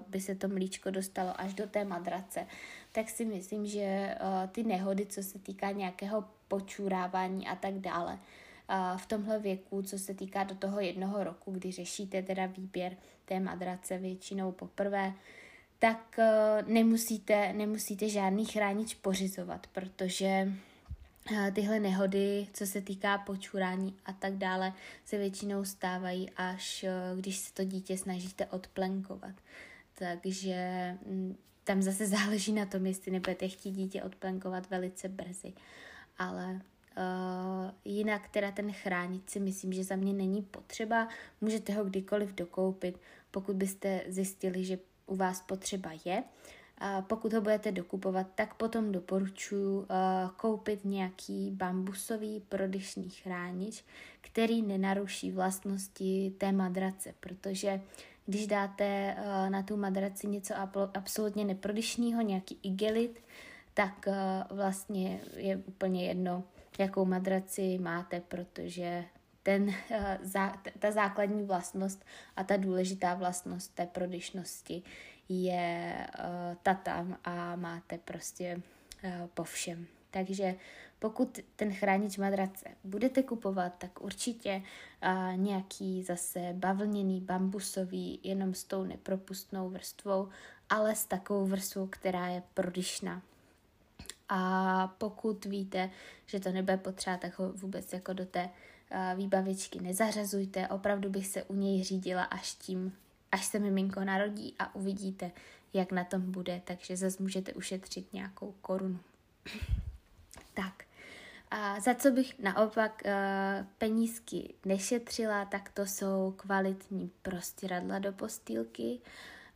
by 0.07 0.21
se 0.21 0.35
to 0.35 0.47
mlíčko 0.47 0.91
dostalo 0.91 1.41
až 1.41 1.53
do 1.53 1.67
té 1.67 1.85
madrace, 1.85 2.47
tak 2.91 3.09
si 3.09 3.25
myslím, 3.25 3.65
že 3.65 4.15
ty 4.51 4.63
nehody, 4.63 5.05
co 5.05 5.23
se 5.23 5.39
týká 5.39 5.71
nějakého 5.71 6.23
počurávání 6.47 7.47
a 7.47 7.55
tak 7.55 7.73
dále, 7.73 8.19
v 8.97 9.05
tomhle 9.05 9.39
věku, 9.39 9.81
co 9.81 9.99
se 9.99 10.13
týká 10.13 10.43
do 10.43 10.55
toho 10.55 10.79
jednoho 10.79 11.23
roku, 11.23 11.51
kdy 11.51 11.71
řešíte 11.71 12.21
teda 12.21 12.45
výběr 12.45 12.97
té 13.25 13.39
madrace 13.39 13.97
většinou 13.97 14.51
poprvé, 14.51 15.13
tak 15.79 16.15
uh, 16.17 16.71
nemusíte, 16.71 17.53
nemusíte 17.53 18.09
žádný 18.09 18.45
chránič 18.45 18.95
pořizovat, 18.95 19.67
protože 19.67 20.53
uh, 21.31 21.51
tyhle 21.51 21.79
nehody, 21.79 22.48
co 22.53 22.67
se 22.67 22.81
týká 22.81 23.17
počurání 23.17 23.95
a 24.05 24.13
tak 24.13 24.33
dále, 24.33 24.74
se 25.05 25.17
většinou 25.17 25.65
stávají 25.65 26.29
až 26.38 26.86
uh, 27.12 27.19
když 27.19 27.38
se 27.38 27.53
to 27.53 27.63
dítě 27.63 27.98
snažíte 27.98 28.45
odplenkovat. 28.45 29.33
Takže 30.00 30.57
um, 31.05 31.38
tam 31.63 31.81
zase 31.81 32.07
záleží 32.17 32.53
na 32.53 32.65
tom, 32.65 32.86
jestli 32.86 33.12
nebudete 33.12 33.48
chtít 33.48 33.71
dítě 33.71 34.03
odplenkovat 34.03 34.69
velice 34.69 35.09
brzy. 35.09 35.53
Ale 36.17 36.45
uh, 36.53 37.71
jinak 37.86 38.29
teda 38.29 38.51
ten 38.51 38.71
chránit 38.71 39.29
si 39.29 39.39
myslím, 39.39 39.74
že 39.74 39.83
za 39.83 39.95
mě 39.95 40.13
není 40.13 40.41
potřeba. 40.41 41.07
Můžete 41.41 41.74
ho 41.74 41.83
kdykoliv 41.83 42.33
dokoupit, 42.33 43.00
pokud 43.31 43.55
byste 43.55 44.01
zjistili, 44.07 44.65
že 44.65 44.77
u 45.09 45.15
vás 45.15 45.41
potřeba 45.41 45.91
je. 46.05 46.23
Pokud 47.07 47.33
ho 47.33 47.41
budete 47.41 47.71
dokupovat, 47.71 48.27
tak 48.35 48.53
potom 48.53 48.91
doporučuji 48.91 49.79
uh, 49.79 49.85
koupit 50.37 50.85
nějaký 50.85 51.51
bambusový 51.51 52.43
prodyšný 52.49 53.09
chránič, 53.09 53.85
který 54.21 54.61
nenaruší 54.61 55.31
vlastnosti 55.31 56.33
té 56.37 56.51
madrace, 56.51 57.13
protože 57.19 57.81
když 58.25 58.47
dáte 58.47 59.15
uh, 59.17 59.49
na 59.49 59.63
tu 59.63 59.77
madraci 59.77 60.27
něco 60.27 60.53
absolutně 60.93 61.45
neprodyšného, 61.45 62.21
nějaký 62.21 62.57
igelit, 62.63 63.19
tak 63.73 64.07
uh, 64.07 64.57
vlastně 64.57 65.19
je 65.35 65.57
úplně 65.57 66.07
jedno, 66.07 66.43
jakou 66.79 67.05
madraci 67.05 67.77
máte, 67.81 68.19
protože 68.19 69.05
ten, 69.43 69.63
uh, 69.67 69.75
ta 70.79 70.91
základní 70.91 71.43
vlastnost 71.43 72.05
a 72.36 72.43
ta 72.43 72.58
důležitá 72.58 73.13
vlastnost 73.13 73.75
té 73.75 73.86
prodyšnosti 73.86 74.84
je 75.29 76.08
uh, 76.19 76.55
ta 76.63 76.74
tam 76.74 77.17
a 77.24 77.55
máte 77.55 77.98
prostě 77.98 78.62
uh, 79.03 79.27
po 79.34 79.43
všem. 79.43 79.88
Takže 80.12 80.55
pokud 81.00 81.39
ten 81.55 81.74
chránič 81.74 82.17
madrace 82.17 82.69
budete 82.84 83.24
kupovat, 83.24 83.74
tak 83.77 84.01
určitě 84.01 84.62
nějaký 85.36 86.03
zase 86.03 86.39
bavlněný, 86.53 87.22
bambusový, 87.22 88.19
jenom 88.24 88.53
s 88.53 88.63
tou 88.63 88.84
nepropustnou 88.84 89.69
vrstvou, 89.69 90.29
ale 90.69 90.96
s 90.96 91.05
takovou 91.05 91.46
vrstvou, 91.46 91.88
která 91.88 92.27
je 92.27 92.43
prodyšná. 92.53 93.22
A 94.29 94.96
pokud 94.98 95.46
víte, 95.46 95.89
že 96.25 96.39
to 96.39 96.51
nebude 96.51 96.77
potřeba, 96.77 97.17
tak 97.17 97.39
ho 97.39 97.51
vůbec 97.51 97.93
jako 97.93 98.13
do 98.13 98.25
té 98.25 98.50
výbavičky 99.15 99.79
nezařazujte, 99.81 100.67
opravdu 100.67 101.10
bych 101.10 101.27
se 101.27 101.43
u 101.43 101.55
něj 101.55 101.84
řídila 101.84 102.24
až 102.24 102.53
tím, 102.53 102.93
až 103.31 103.46
se 103.46 103.60
miminko 103.60 104.03
narodí 104.03 104.55
a 104.60 104.75
uvidíte, 104.75 105.31
jak 105.74 105.91
na 105.91 106.03
tom 106.03 106.31
bude, 106.31 106.62
takže 106.65 106.98
zase 106.98 107.24
můžete 107.24 107.53
ušetřit 107.53 108.13
nějakou 108.13 108.55
korunu. 108.62 109.00
tak, 110.53 110.84
a 111.51 111.79
za 111.79 111.96
co 111.96 112.12
bych 112.12 112.39
naopak 112.39 113.01
uh, 113.05 113.12
penízky 113.77 114.53
nešetřila, 114.65 115.46
tak 115.46 115.69
to 115.69 115.86
jsou 115.86 116.34
kvalitní 116.38 117.12
prostěradla 117.22 118.00
do 118.00 118.12
postýlky 118.13 119.00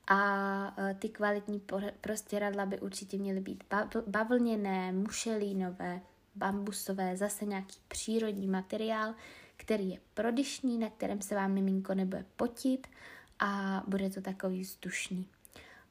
a 0.07 0.77
uh, 0.77 0.99
ty 0.99 1.09
kvalitní 1.09 1.61
prostěradla 2.01 2.65
by 2.65 2.79
určitě 2.79 3.17
měly 3.17 3.39
být 3.39 3.63
bavlněné, 4.07 4.91
mušelínové, 4.91 6.01
bambusové, 6.35 7.17
zase 7.17 7.45
nějaký 7.45 7.79
přírodní 7.87 8.47
materiál, 8.47 9.13
který 9.57 9.89
je 9.89 9.99
prodyšný, 10.13 10.77
na 10.77 10.89
kterém 10.89 11.21
se 11.21 11.35
vám 11.35 11.51
miminko 11.51 11.93
nebude 11.93 12.25
potit 12.35 12.87
a 13.39 13.83
bude 13.87 14.09
to 14.09 14.21
takový 14.21 14.61
vzdušný. 14.61 15.27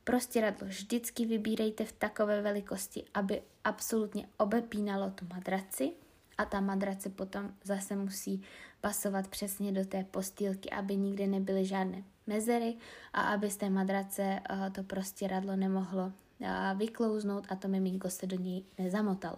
Prostěradlo 0.04 0.66
vždycky 0.66 1.26
vybírejte 1.26 1.84
v 1.84 1.92
takové 1.92 2.42
velikosti, 2.42 3.04
aby 3.14 3.42
absolutně 3.64 4.28
obepínalo 4.36 5.10
tu 5.10 5.26
madraci 5.34 5.92
a 6.38 6.44
ta 6.44 6.60
madrace 6.60 7.10
potom 7.10 7.54
zase 7.64 7.96
musí 7.96 8.42
pasovat 8.80 9.28
přesně 9.28 9.72
do 9.72 9.84
té 9.84 10.04
postýlky, 10.04 10.70
aby 10.70 10.96
nikde 10.96 11.26
nebyly 11.26 11.66
žádné 11.66 12.02
mezery 12.26 12.76
a 13.12 13.20
aby 13.22 13.50
z 13.50 13.56
té 13.56 13.70
madrace 13.70 14.40
uh, 14.50 14.68
to 14.70 14.82
prostěradlo 14.82 15.56
nemohlo 15.56 16.04
uh, 16.40 16.78
vyklouznout 16.78 17.46
a 17.48 17.56
to 17.56 17.68
miminko 17.68 18.10
se 18.10 18.26
do 18.26 18.36
něj 18.36 18.64
nezamotalo. 18.78 19.36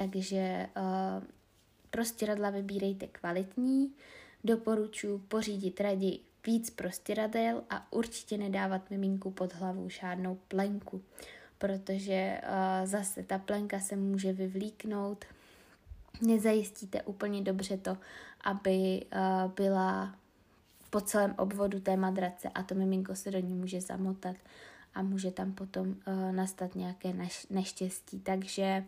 Takže 0.00 0.68
uh, 0.76 1.24
prostěradla 1.90 2.50
vybírejte 2.50 3.06
kvalitní, 3.06 3.94
doporučuji 4.44 5.18
pořídit 5.18 5.80
raději 5.80 6.20
víc 6.46 6.70
prostěradel 6.70 7.62
a 7.70 7.92
určitě 7.92 8.38
nedávat 8.38 8.90
miminku 8.90 9.30
pod 9.30 9.54
hlavu 9.54 9.88
žádnou 9.88 10.38
plenku, 10.48 11.02
protože 11.58 12.40
uh, 12.42 12.86
zase 12.86 13.22
ta 13.22 13.38
plenka 13.38 13.80
se 13.80 13.96
může 13.96 14.32
vyvlíknout, 14.32 15.24
nezajistíte 16.26 17.02
úplně 17.02 17.42
dobře 17.42 17.76
to, 17.76 17.96
aby 18.44 19.04
uh, 19.12 19.52
byla 19.52 20.14
po 20.90 21.00
celém 21.00 21.34
obvodu 21.38 21.80
té 21.80 21.96
madrace 21.96 22.48
a 22.48 22.62
to 22.62 22.74
miminko 22.74 23.14
se 23.14 23.30
do 23.30 23.38
ní 23.38 23.54
může 23.54 23.80
zamotat 23.80 24.36
a 24.94 25.02
může 25.02 25.30
tam 25.30 25.52
potom 25.52 25.88
uh, 25.88 26.32
nastat 26.32 26.74
nějaké 26.74 27.08
neš- 27.08 27.46
neštěstí. 27.50 28.20
Takže 28.20 28.84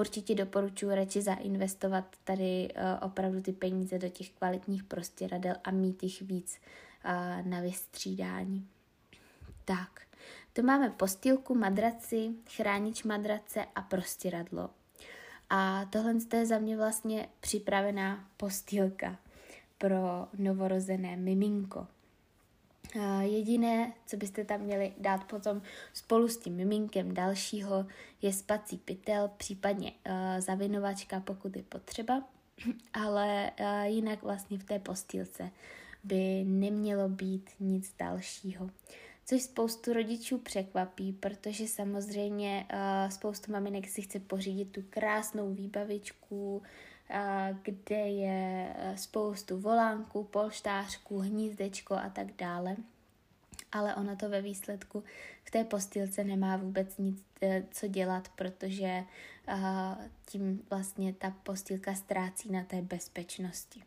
určitě 0.00 0.34
doporučuji 0.34 0.94
radši 0.94 1.22
zainvestovat 1.22 2.04
tady 2.24 2.68
uh, 2.76 2.82
opravdu 3.08 3.40
ty 3.42 3.52
peníze 3.52 3.98
do 3.98 4.08
těch 4.08 4.30
kvalitních 4.30 4.84
prostěradel 4.84 5.54
a 5.64 5.70
mít 5.70 6.02
jich 6.02 6.22
víc 6.22 6.60
uh, 7.04 7.46
na 7.46 7.60
vystřídání. 7.60 8.68
Tak, 9.64 10.00
to 10.52 10.62
máme 10.62 10.90
postýlku, 10.90 11.54
madraci, 11.54 12.30
chránič 12.56 13.02
madrace 13.02 13.66
a 13.74 13.82
prostěradlo. 13.82 14.70
A 15.50 15.84
tohle 15.84 16.14
je 16.34 16.46
za 16.46 16.58
mě 16.58 16.76
vlastně 16.76 17.28
připravená 17.40 18.28
postýlka 18.36 19.18
pro 19.78 20.28
novorozené 20.38 21.16
miminko. 21.16 21.86
Jediné, 23.20 23.92
co 24.06 24.16
byste 24.16 24.44
tam 24.44 24.60
měli 24.60 24.92
dát 24.98 25.24
potom 25.24 25.62
spolu 25.92 26.28
s 26.28 26.36
tím 26.36 26.56
miminkem 26.56 27.14
dalšího, 27.14 27.86
je 28.22 28.32
spací 28.32 28.76
pytel, 28.76 29.30
případně 29.36 29.92
uh, 29.92 30.40
zavinovačka, 30.40 31.20
pokud 31.20 31.56
je 31.56 31.62
potřeba, 31.62 32.22
ale 32.92 33.50
uh, 33.60 33.82
jinak 33.82 34.22
vlastně 34.22 34.58
v 34.58 34.64
té 34.64 34.78
postýlce 34.78 35.50
by 36.04 36.44
nemělo 36.44 37.08
být 37.08 37.50
nic 37.60 37.94
dalšího. 37.98 38.70
Což 39.24 39.42
spoustu 39.42 39.92
rodičů 39.92 40.38
překvapí, 40.38 41.12
protože 41.12 41.68
samozřejmě 41.68 42.66
uh, 42.72 43.10
spoustu 43.10 43.52
maminek 43.52 43.88
si 43.88 44.02
chce 44.02 44.20
pořídit 44.20 44.72
tu 44.72 44.82
krásnou 44.90 45.54
výbavičku, 45.54 46.62
kde 47.62 47.96
je 47.96 48.74
e, 48.76 48.96
spoustu 48.96 49.60
volánků, 49.60 50.24
polštářků, 50.24 51.18
hnízdečko 51.18 51.94
a 51.94 52.08
tak 52.08 52.32
dále. 52.32 52.76
Ale 53.72 53.94
ono 53.94 54.16
to 54.16 54.28
ve 54.28 54.42
výsledku 54.42 55.04
v 55.44 55.50
té 55.50 55.64
postýlce 55.64 56.24
nemá 56.24 56.56
vůbec 56.56 56.98
nic 56.98 57.24
co 57.70 57.86
dělat, 57.86 58.28
protože 58.28 59.04
tím 60.26 60.62
vlastně 60.70 61.12
ta 61.12 61.30
postýlka 61.42 61.94
ztrácí 61.94 62.52
na 62.52 62.64
té 62.64 62.82
bezpečnosti. 62.82 63.82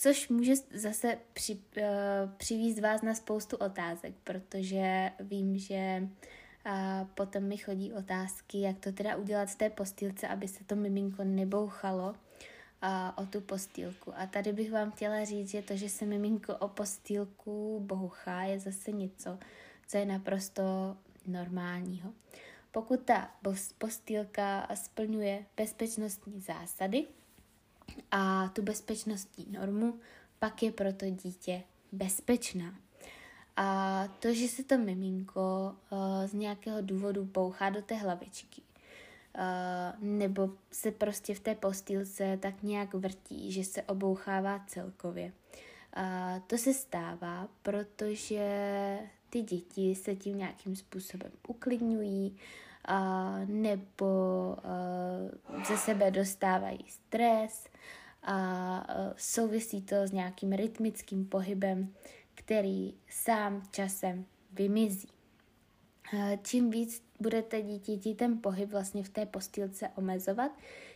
Což 0.00 0.28
může 0.28 0.52
zase 0.74 1.18
při, 1.32 1.58
e, 1.76 1.90
přivízt 2.36 2.80
vás 2.80 3.02
na 3.02 3.14
spoustu 3.14 3.56
otázek, 3.56 4.14
protože 4.24 5.10
vím, 5.20 5.58
že 5.58 6.08
a 6.64 7.04
potom 7.14 7.44
mi 7.44 7.56
chodí 7.56 7.92
otázky, 7.92 8.60
jak 8.60 8.78
to 8.78 8.92
teda 8.92 9.16
udělat 9.16 9.48
v 9.48 9.56
té 9.56 9.70
postýlce, 9.70 10.28
aby 10.28 10.48
se 10.48 10.64
to 10.64 10.76
miminko 10.76 11.24
nebouchalo 11.24 12.14
a, 12.82 13.18
o 13.18 13.26
tu 13.26 13.40
postýlku. 13.40 14.12
A 14.16 14.26
tady 14.26 14.52
bych 14.52 14.72
vám 14.72 14.90
chtěla 14.90 15.24
říct, 15.24 15.50
že 15.50 15.62
to, 15.62 15.76
že 15.76 15.88
se 15.88 16.04
miminko 16.04 16.56
o 16.56 16.68
postýlku 16.68 17.80
bouchá, 17.80 18.42
je 18.42 18.58
zase 18.60 18.92
něco, 18.92 19.38
co 19.86 19.96
je 19.96 20.06
naprosto 20.06 20.62
normálního. 21.26 22.12
Pokud 22.70 23.00
ta 23.00 23.30
postýlka 23.78 24.68
splňuje 24.74 25.44
bezpečnostní 25.56 26.40
zásady 26.40 27.06
a 28.10 28.48
tu 28.48 28.62
bezpečnostní 28.62 29.46
normu, 29.50 30.00
pak 30.38 30.62
je 30.62 30.72
pro 30.72 30.92
to 30.92 31.06
dítě 31.10 31.62
bezpečná. 31.92 32.74
A 33.56 34.08
to, 34.18 34.34
že 34.34 34.48
se 34.48 34.64
to 34.64 34.78
miminko 34.78 35.74
uh, 35.90 35.98
z 36.26 36.32
nějakého 36.32 36.78
důvodu 36.80 37.24
bouchá 37.24 37.70
do 37.70 37.82
té 37.82 37.94
hlavičky, 37.94 38.62
uh, 38.62 40.04
nebo 40.04 40.50
se 40.72 40.90
prostě 40.90 41.34
v 41.34 41.40
té 41.40 41.54
postýlce 41.54 42.38
tak 42.42 42.62
nějak 42.62 42.94
vrtí, 42.94 43.52
že 43.52 43.64
se 43.64 43.82
obouchává 43.82 44.64
celkově. 44.66 45.32
Uh, 45.96 46.42
to 46.46 46.58
se 46.58 46.74
stává, 46.74 47.48
protože 47.62 48.48
ty 49.30 49.42
děti 49.42 49.94
se 49.94 50.14
tím 50.16 50.38
nějakým 50.38 50.76
způsobem 50.76 51.32
uklidňují, 51.48 52.36
uh, 52.90 53.48
nebo 53.48 54.06
uh, 54.64 55.64
ze 55.64 55.76
sebe 55.76 56.10
dostávají 56.10 56.84
stres 56.88 57.66
a 58.22 58.96
uh, 58.98 59.12
souvisí 59.16 59.82
to 59.82 59.94
s 60.06 60.12
nějakým 60.12 60.52
rytmickým 60.52 61.26
pohybem, 61.26 61.94
který 62.34 62.94
sám 63.08 63.62
časem 63.70 64.24
vymizí. 64.52 65.08
Čím 66.42 66.70
víc 66.70 67.02
budete 67.20 67.62
dítěti 67.62 68.14
ten 68.14 68.40
pohyb 68.40 68.70
vlastně 68.70 69.04
v 69.04 69.08
té 69.08 69.26
postýlce 69.26 69.88
omezovat, 69.88 70.52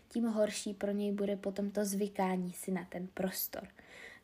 tím 0.08 0.24
horší 0.24 0.74
pro 0.74 0.92
něj 0.92 1.12
bude 1.12 1.36
potom 1.36 1.70
to 1.70 1.84
zvykání 1.84 2.52
si 2.52 2.70
na 2.70 2.84
ten 2.84 3.08
prostor. 3.14 3.68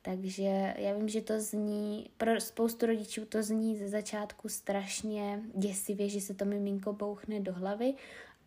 Takže 0.08 0.74
já 0.78 0.94
vím, 0.94 1.08
že 1.08 1.20
to 1.20 1.40
zní, 1.40 2.10
pro 2.16 2.40
spoustu 2.40 2.86
rodičů 2.86 3.24
to 3.24 3.42
zní 3.42 3.76
ze 3.76 3.88
začátku 3.88 4.48
strašně 4.48 5.40
děsivě, 5.54 6.08
že 6.08 6.20
se 6.20 6.34
to 6.34 6.44
miminko 6.44 6.92
bouchne 6.92 7.40
do 7.40 7.52
hlavy 7.52 7.94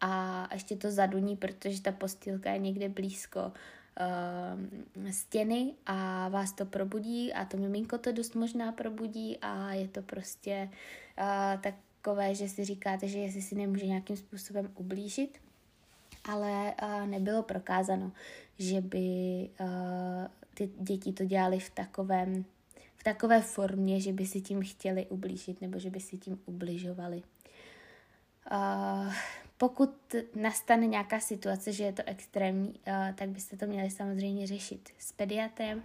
a 0.01 0.47
ještě 0.53 0.75
to 0.75 0.91
zaduní, 0.91 1.37
protože 1.37 1.81
ta 1.81 1.91
postýlka 1.91 2.51
je 2.51 2.59
někde 2.59 2.89
blízko 2.89 3.39
uh, 3.41 5.11
stěny 5.11 5.73
a 5.85 6.29
vás 6.29 6.53
to 6.53 6.65
probudí 6.65 7.33
a 7.33 7.45
to 7.45 7.57
miminko 7.57 7.97
to 7.97 8.11
dost 8.11 8.35
možná 8.35 8.71
probudí 8.71 9.37
a 9.41 9.73
je 9.73 9.87
to 9.87 10.01
prostě 10.01 10.69
uh, 11.19 11.61
takové, 11.61 12.35
že 12.35 12.49
si 12.49 12.65
říkáte, 12.65 13.07
že 13.07 13.19
jestli 13.19 13.41
si 13.41 13.55
nemůže 13.55 13.85
nějakým 13.85 14.17
způsobem 14.17 14.71
ublížit, 14.75 15.37
ale 16.23 16.73
uh, 16.83 17.07
nebylo 17.07 17.43
prokázáno, 17.43 18.11
že 18.57 18.81
by 18.81 19.49
uh, 19.59 20.40
ty 20.67 20.73
děti 20.79 21.13
to 21.13 21.25
dělali 21.25 21.59
v 21.59 21.69
takovém 21.69 22.45
v 22.95 23.03
takové 23.03 23.41
formě, 23.41 24.01
že 24.01 24.13
by 24.13 24.25
si 24.25 24.41
tím 24.41 24.61
chtěli 24.61 25.05
ublížit 25.05 25.61
nebo 25.61 25.79
že 25.79 25.89
by 25.89 25.99
si 25.99 26.17
tím 26.17 26.39
ubližovali. 26.45 27.23
Uh, 28.51 29.13
pokud 29.57 30.15
nastane 30.35 30.87
nějaká 30.87 31.19
situace, 31.19 31.71
že 31.71 31.83
je 31.83 31.93
to 31.93 32.03
extrémní, 32.05 32.79
eh, 32.85 33.13
tak 33.17 33.29
byste 33.29 33.57
to 33.57 33.65
měli 33.67 33.89
samozřejmě 33.89 34.47
řešit 34.47 34.89
s 34.99 35.11
pediatrem, 35.11 35.83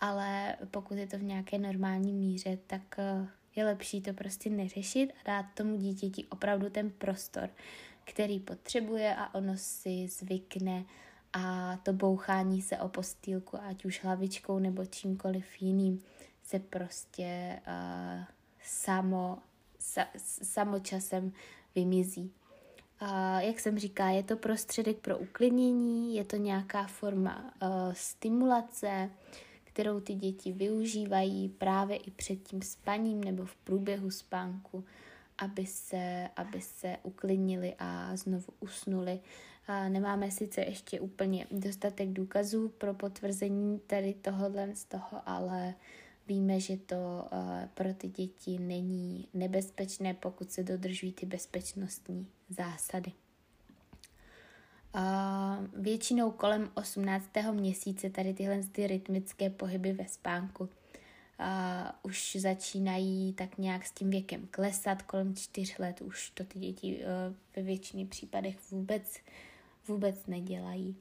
ale 0.00 0.56
pokud 0.70 0.94
je 0.94 1.06
to 1.06 1.18
v 1.18 1.22
nějaké 1.22 1.58
normální 1.58 2.12
míře, 2.12 2.58
tak 2.66 2.98
eh, 2.98 3.26
je 3.56 3.64
lepší 3.64 4.00
to 4.00 4.12
prostě 4.12 4.50
neřešit 4.50 5.12
a 5.12 5.26
dát 5.26 5.46
tomu 5.54 5.76
dítěti 5.76 6.24
opravdu 6.24 6.70
ten 6.70 6.90
prostor, 6.90 7.50
který 8.04 8.40
potřebuje 8.40 9.14
a 9.16 9.34
ono 9.34 9.56
si 9.56 10.08
zvykne 10.08 10.84
a 11.36 11.76
to 11.82 11.92
bouchání 11.92 12.62
se 12.62 12.78
o 12.78 12.88
postýlku, 12.88 13.58
ať 13.62 13.84
už 13.84 14.04
hlavičkou 14.04 14.58
nebo 14.58 14.84
čímkoliv 14.84 15.62
jiným, 15.62 16.02
se 16.42 16.58
prostě 16.58 17.60
uh, 17.66 18.24
samo, 18.62 19.38
sa, 19.78 20.06
samo 20.42 20.78
časem 20.80 21.32
vymizí. 21.74 22.32
A 23.00 23.40
jak 23.40 23.60
jsem 23.60 23.78
říká, 23.78 24.08
je 24.08 24.22
to 24.22 24.36
prostředek 24.36 24.98
pro 24.98 25.18
uklidnění, 25.18 26.16
je 26.16 26.24
to 26.24 26.36
nějaká 26.36 26.86
forma 26.86 27.54
uh, 27.62 27.68
stimulace, 27.92 29.10
kterou 29.64 30.00
ty 30.00 30.14
děti 30.14 30.52
využívají 30.52 31.48
právě 31.48 31.96
i 31.96 32.10
před 32.10 32.36
tím 32.36 32.62
spaním 32.62 33.24
nebo 33.24 33.44
v 33.44 33.56
průběhu 33.56 34.10
spánku, 34.10 34.84
aby 35.38 35.66
se, 35.66 36.28
aby 36.36 36.60
se 36.60 36.96
uklidnili 37.02 37.74
a 37.78 38.16
znovu 38.16 38.52
usnuli. 38.60 39.20
A 39.66 39.88
nemáme 39.88 40.30
sice 40.30 40.60
ještě 40.60 41.00
úplně 41.00 41.46
dostatek 41.50 42.08
důkazů 42.08 42.68
pro 42.68 42.94
potvrzení 42.94 43.80
tady 43.86 44.14
tohohle 44.14 44.74
z 44.74 44.84
toho, 44.84 45.22
ale 45.26 45.74
Víme, 46.28 46.60
že 46.60 46.76
to 46.76 46.96
uh, 46.96 47.38
pro 47.74 47.94
ty 47.94 48.08
děti 48.08 48.58
není 48.58 49.28
nebezpečné, 49.34 50.14
pokud 50.14 50.52
se 50.52 50.62
dodržují 50.62 51.12
ty 51.12 51.26
bezpečnostní 51.26 52.26
zásady. 52.48 53.12
Většinou 55.76 56.30
kolem 56.30 56.70
18. 56.74 57.30
měsíce 57.52 58.10
tady 58.10 58.34
tyhle 58.34 58.60
ty 58.72 58.86
rytmické 58.86 59.50
pohyby 59.50 59.92
ve 59.92 60.08
spánku 60.08 60.64
uh, 60.64 60.68
už 62.02 62.36
začínají 62.40 63.32
tak 63.32 63.58
nějak 63.58 63.86
s 63.86 63.92
tím 63.92 64.10
věkem 64.10 64.48
klesat. 64.50 65.02
Kolem 65.02 65.34
4 65.34 65.74
let 65.78 66.00
už 66.00 66.30
to 66.30 66.44
ty 66.44 66.58
děti 66.58 66.98
uh, 66.98 67.34
ve 67.56 67.62
většině 67.62 68.06
případech 68.06 68.70
vůbec, 68.70 69.18
vůbec 69.88 70.26
nedělají. 70.26 70.96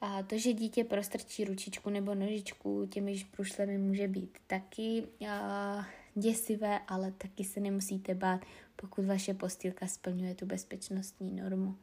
A 0.00 0.22
to, 0.22 0.38
že 0.38 0.52
dítě 0.52 0.84
prostrčí 0.84 1.44
ručičku 1.44 1.90
nebo 1.90 2.14
nožičku 2.14 2.86
těmiž 2.86 3.24
průšlemi 3.24 3.78
může 3.78 4.08
být 4.08 4.38
taky 4.46 5.02
a, 5.28 5.86
děsivé, 6.14 6.80
ale 6.88 7.12
taky 7.12 7.44
se 7.44 7.60
nemusíte 7.60 8.14
bát, 8.14 8.40
pokud 8.76 9.04
vaše 9.04 9.34
postýlka 9.34 9.86
splňuje 9.86 10.34
tu 10.34 10.46
bezpečnostní 10.46 11.32
normu, 11.32 11.76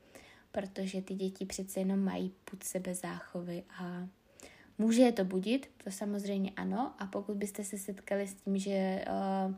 protože 0.51 1.01
ty 1.01 1.13
děti 1.13 1.45
přece 1.45 1.79
jenom 1.79 1.99
mají 1.99 2.33
put 2.45 2.63
sebe 2.63 2.95
záchovy 2.95 3.63
a 3.79 4.07
může 4.77 5.01
je 5.01 5.11
to 5.11 5.25
budit, 5.25 5.69
to 5.83 5.91
samozřejmě 5.91 6.51
ano, 6.55 6.93
a 6.99 7.05
pokud 7.05 7.37
byste 7.37 7.63
se 7.63 7.77
setkali 7.77 8.27
s 8.27 8.33
tím, 8.33 8.57
že 8.57 9.05
uh, 9.07 9.55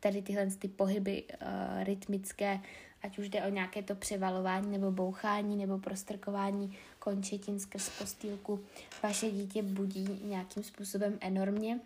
tady 0.00 0.22
tyhle 0.22 0.46
ty 0.46 0.68
pohyby 0.68 1.22
uh, 1.22 1.84
rytmické, 1.84 2.60
ať 3.04 3.18
už 3.18 3.28
jde 3.28 3.42
o 3.42 3.50
nějaké 3.50 3.82
to 3.82 3.94
převalování 3.94 4.70
nebo 4.70 4.90
bouchání 4.90 5.56
nebo 5.56 5.78
prostrkování 5.78 6.76
končetin 6.98 7.60
skrz 7.60 7.88
postýlku, 7.98 8.60
vaše 9.02 9.30
dítě 9.30 9.62
budí 9.62 10.20
nějakým 10.24 10.62
způsobem 10.62 11.18
enormně, 11.20 11.80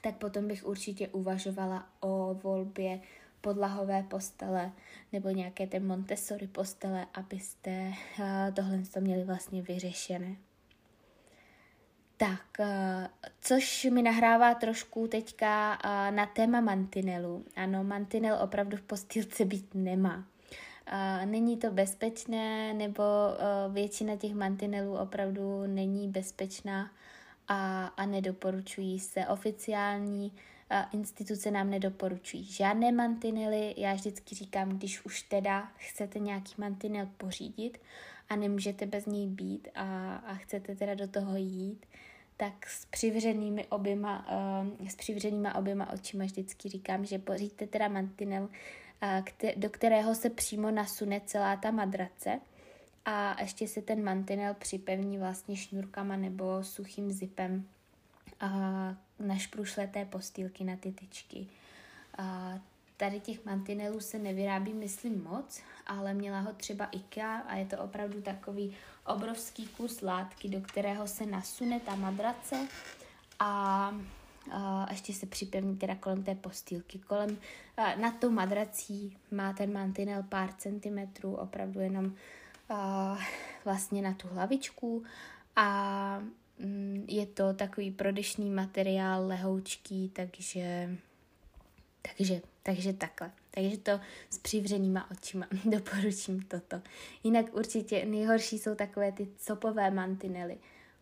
tak 0.00 0.16
potom 0.16 0.48
bych 0.48 0.66
určitě 0.66 1.08
uvažovala 1.08 1.86
o 2.00 2.34
volbě 2.42 3.00
podlahové 3.40 4.02
postele 4.02 4.72
nebo 5.12 5.28
nějaké 5.28 5.66
té 5.66 5.80
Montessori 5.80 6.46
postele, 6.46 7.06
abyste 7.14 7.92
tohle 8.54 8.82
to 8.94 9.00
měli 9.00 9.24
vlastně 9.24 9.62
vyřešené. 9.62 10.36
Tak, 12.20 12.66
což 13.40 13.84
mi 13.84 14.02
nahrává 14.02 14.54
trošku 14.54 15.06
teďka 15.08 15.78
na 16.10 16.26
téma 16.26 16.60
mantinelu. 16.60 17.44
Ano, 17.56 17.84
mantinel 17.84 18.38
opravdu 18.42 18.76
v 18.76 18.82
postýlce 18.82 19.44
být 19.44 19.74
nemá. 19.74 20.24
Není 21.24 21.56
to 21.56 21.70
bezpečné, 21.70 22.74
nebo 22.74 23.02
většina 23.72 24.16
těch 24.16 24.34
mantinelů 24.34 24.96
opravdu 24.98 25.66
není 25.66 26.08
bezpečná 26.08 26.90
a, 27.48 27.86
a 27.86 28.06
nedoporučují 28.06 29.00
se. 29.00 29.26
Oficiální 29.26 30.32
instituce 30.92 31.50
nám 31.50 31.70
nedoporučují 31.70 32.44
žádné 32.44 32.92
mantinely. 32.92 33.74
Já 33.76 33.94
vždycky 33.94 34.34
říkám, 34.34 34.68
když 34.68 35.04
už 35.04 35.22
teda 35.22 35.68
chcete 35.76 36.18
nějaký 36.18 36.54
mantinel 36.58 37.08
pořídit 37.16 37.78
a 38.28 38.36
nemůžete 38.36 38.86
bez 38.86 39.06
něj 39.06 39.26
být 39.26 39.68
a, 39.74 40.16
a 40.16 40.34
chcete 40.34 40.74
teda 40.74 40.94
do 40.94 41.08
toho 41.08 41.36
jít, 41.36 41.86
tak 42.36 42.66
s 42.66 42.84
přivřenými 42.84 43.66
oběma, 43.66 44.26
uh, 44.80 44.88
s 44.88 44.96
přivřenýma 44.96 45.54
oběma 45.54 45.92
očima 45.92 46.24
vždycky 46.24 46.68
říkám, 46.68 47.04
že 47.04 47.18
poříďte 47.18 47.66
teda 47.66 47.88
mantinel, 47.88 48.42
uh, 48.42 49.52
do 49.56 49.70
kterého 49.70 50.14
se 50.14 50.30
přímo 50.30 50.70
nasune 50.70 51.20
celá 51.26 51.56
ta 51.56 51.70
madrace 51.70 52.40
a 53.04 53.40
ještě 53.40 53.68
se 53.68 53.82
ten 53.82 54.04
mantinel 54.04 54.54
připevní 54.54 55.18
vlastně 55.18 55.56
šňůrkama 55.56 56.16
nebo 56.16 56.64
suchým 56.64 57.12
zipem 57.12 57.68
uh, 58.42 58.48
na 59.26 59.36
šprušleté 59.36 60.04
postýlky 60.04 60.64
na 60.64 60.76
ty 60.76 60.92
tyčky. 60.92 61.46
Uh, 62.18 62.58
tady 62.98 63.20
těch 63.20 63.44
mantinelů 63.44 64.00
se 64.00 64.18
nevyrábí, 64.18 64.74
myslím, 64.74 65.22
moc, 65.22 65.60
ale 65.86 66.14
měla 66.14 66.40
ho 66.40 66.52
třeba 66.52 66.84
IKEA 66.84 67.36
a 67.36 67.56
je 67.56 67.66
to 67.66 67.78
opravdu 67.78 68.22
takový 68.22 68.76
obrovský 69.06 69.66
kus 69.66 70.00
látky, 70.00 70.48
do 70.48 70.60
kterého 70.60 71.06
se 71.06 71.26
nasune 71.26 71.80
ta 71.80 71.94
madrace 71.94 72.68
a 73.38 73.92
a 74.50 74.86
ještě 74.90 75.12
se 75.12 75.26
připevní 75.26 75.76
teda 75.76 75.94
kolem 75.94 76.22
té 76.22 76.34
postýlky. 76.34 76.98
Kolem, 76.98 77.38
nad 77.76 78.16
tou 78.18 78.30
madrací 78.30 79.16
má 79.30 79.52
ten 79.52 79.72
mantinel 79.72 80.22
pár 80.22 80.52
centimetrů, 80.52 81.34
opravdu 81.34 81.80
jenom 81.80 82.14
a, 82.68 83.18
vlastně 83.64 84.02
na 84.02 84.14
tu 84.14 84.28
hlavičku 84.28 85.02
a 85.56 86.18
mm, 86.58 87.04
je 87.08 87.26
to 87.26 87.54
takový 87.54 87.90
prodyšný 87.90 88.50
materiál, 88.50 89.26
lehoučký, 89.26 90.08
takže 90.08 90.96
takže, 92.02 92.40
takže 92.62 92.92
takhle. 92.92 93.32
Takže 93.50 93.78
to 93.78 94.00
s 94.30 94.38
přivřenýma 94.38 95.10
očima 95.10 95.46
doporučím 95.64 96.42
toto. 96.42 96.82
Jinak 97.24 97.54
určitě 97.54 98.04
nejhorší 98.06 98.58
jsou 98.58 98.74
takové 98.74 99.12
ty 99.12 99.28
copové 99.36 99.90
mantinely, 99.90 100.58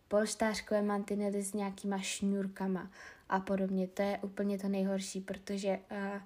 polštářkové 0.07 0.81
mantinely 0.81 1.43
s 1.43 1.53
nějakýma 1.53 1.99
šňůrkama 1.99 2.91
a 3.29 3.39
podobně. 3.39 3.87
To 3.87 4.01
je 4.01 4.19
úplně 4.21 4.57
to 4.57 4.67
nejhorší, 4.67 5.21
protože 5.21 5.79
uh, 5.91 6.21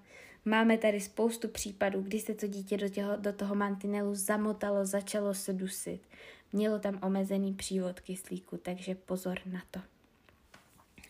máme 0.45 0.77
tady 0.77 1.01
spoustu 1.01 1.47
případů, 1.47 2.01
kdy 2.01 2.19
se 2.19 2.33
to 2.33 2.47
dítě 2.47 2.77
do, 2.77 2.89
těho, 2.89 3.15
do 3.15 3.33
toho 3.33 3.55
mantinelu 3.55 4.15
zamotalo, 4.15 4.85
začalo 4.85 5.33
se 5.33 5.53
dusit. 5.53 6.01
Mělo 6.53 6.79
tam 6.79 6.99
omezený 7.01 7.53
přívod 7.53 7.99
kyslíku, 7.99 8.57
takže 8.57 8.95
pozor 8.95 9.39
na 9.45 9.61
to. 9.71 9.79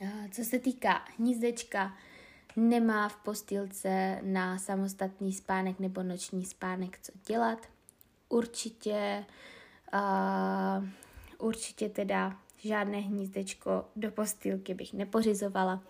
Uh, 0.01 0.27
co 0.31 0.43
se 0.43 0.59
týká 0.59 1.05
hnízdečka, 1.17 1.97
nemá 2.55 3.09
v 3.09 3.15
postýlce 3.15 4.19
na 4.21 4.57
samostatný 4.57 5.33
spánek 5.33 5.79
nebo 5.79 6.03
noční 6.03 6.45
spánek 6.45 6.99
co 7.01 7.11
dělat. 7.27 7.67
Určitě, 8.29 9.25
uh, 9.93 10.87
určitě 11.37 11.89
teda 11.89 12.37
žádné 12.57 12.97
hnízdečko 12.97 13.85
do 13.95 14.11
postýlky 14.11 14.73
bych 14.73 14.93
nepořizovala, 14.93 15.83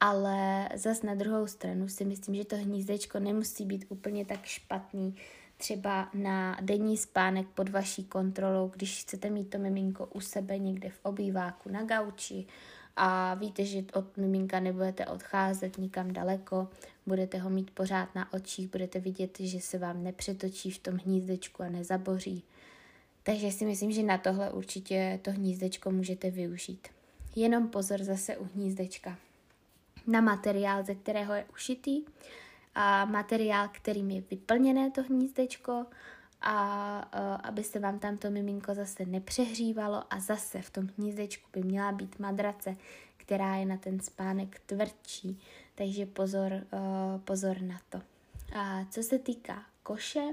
ale 0.00 0.68
zas 0.74 1.02
na 1.02 1.14
druhou 1.14 1.46
stranu 1.46 1.88
si 1.88 2.04
myslím, 2.04 2.34
že 2.34 2.44
to 2.44 2.56
hnízdečko 2.56 3.18
nemusí 3.18 3.64
být 3.64 3.84
úplně 3.88 4.24
tak 4.24 4.44
špatný, 4.44 5.16
třeba 5.56 6.08
na 6.14 6.56
denní 6.60 6.96
spánek 6.96 7.46
pod 7.46 7.68
vaší 7.68 8.04
kontrolou, 8.04 8.68
když 8.74 9.02
chcete 9.02 9.30
mít 9.30 9.50
to 9.50 9.58
miminko 9.58 10.06
u 10.06 10.20
sebe 10.20 10.58
někde 10.58 10.90
v 10.90 11.00
obýváku 11.02 11.68
na 11.68 11.82
gauči, 11.82 12.46
a 12.96 13.34
víte, 13.34 13.64
že 13.64 13.84
od 13.94 14.16
miminka 14.16 14.60
nebudete 14.60 15.06
odcházet 15.06 15.78
nikam 15.78 16.12
daleko, 16.12 16.68
budete 17.06 17.38
ho 17.38 17.50
mít 17.50 17.70
pořád 17.70 18.14
na 18.14 18.32
očích, 18.32 18.68
budete 18.68 19.00
vidět, 19.00 19.38
že 19.40 19.60
se 19.60 19.78
vám 19.78 20.04
nepřetočí 20.04 20.70
v 20.70 20.78
tom 20.78 20.94
hnízdečku 20.94 21.62
a 21.62 21.68
nezaboří. 21.68 22.44
Takže 23.22 23.52
si 23.52 23.64
myslím, 23.64 23.92
že 23.92 24.02
na 24.02 24.18
tohle 24.18 24.50
určitě 24.50 25.18
to 25.22 25.30
hnízdečko 25.30 25.90
můžete 25.90 26.30
využít. 26.30 26.88
Jenom 27.36 27.68
pozor 27.68 28.02
zase 28.02 28.36
u 28.36 28.48
hnízdečka. 28.54 29.18
Na 30.06 30.20
materiál, 30.20 30.84
ze 30.84 30.94
kterého 30.94 31.34
je 31.34 31.44
ušitý, 31.52 32.04
a 32.74 33.04
materiál, 33.04 33.68
kterým 33.72 34.10
je 34.10 34.22
vyplněné 34.30 34.90
to 34.90 35.02
hnízdečko, 35.02 35.86
a 36.42 37.10
uh, 37.14 37.40
aby 37.42 37.64
se 37.64 37.78
vám 37.78 37.98
tam 37.98 38.16
to 38.16 38.30
miminko 38.30 38.74
zase 38.74 39.06
nepřehřívalo 39.06 40.04
a 40.10 40.20
zase 40.20 40.62
v 40.62 40.70
tom 40.70 40.88
hnízdečku 40.98 41.48
by 41.52 41.62
měla 41.62 41.92
být 41.92 42.18
madrace, 42.18 42.76
která 43.16 43.56
je 43.56 43.66
na 43.66 43.76
ten 43.76 44.00
spánek 44.00 44.60
tvrdší, 44.66 45.40
takže 45.74 46.06
pozor, 46.06 46.52
uh, 46.52 47.20
pozor 47.20 47.60
na 47.60 47.80
to. 47.88 48.00
A 48.54 48.84
co 48.90 49.02
se 49.02 49.18
týká 49.18 49.62
koše 49.82 50.24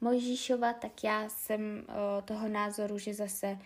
Mojžíšova, 0.00 0.72
tak 0.72 1.04
já 1.04 1.28
jsem 1.28 1.60
uh, 1.88 1.94
toho 2.24 2.48
názoru, 2.48 2.98
že 2.98 3.14
zase 3.14 3.58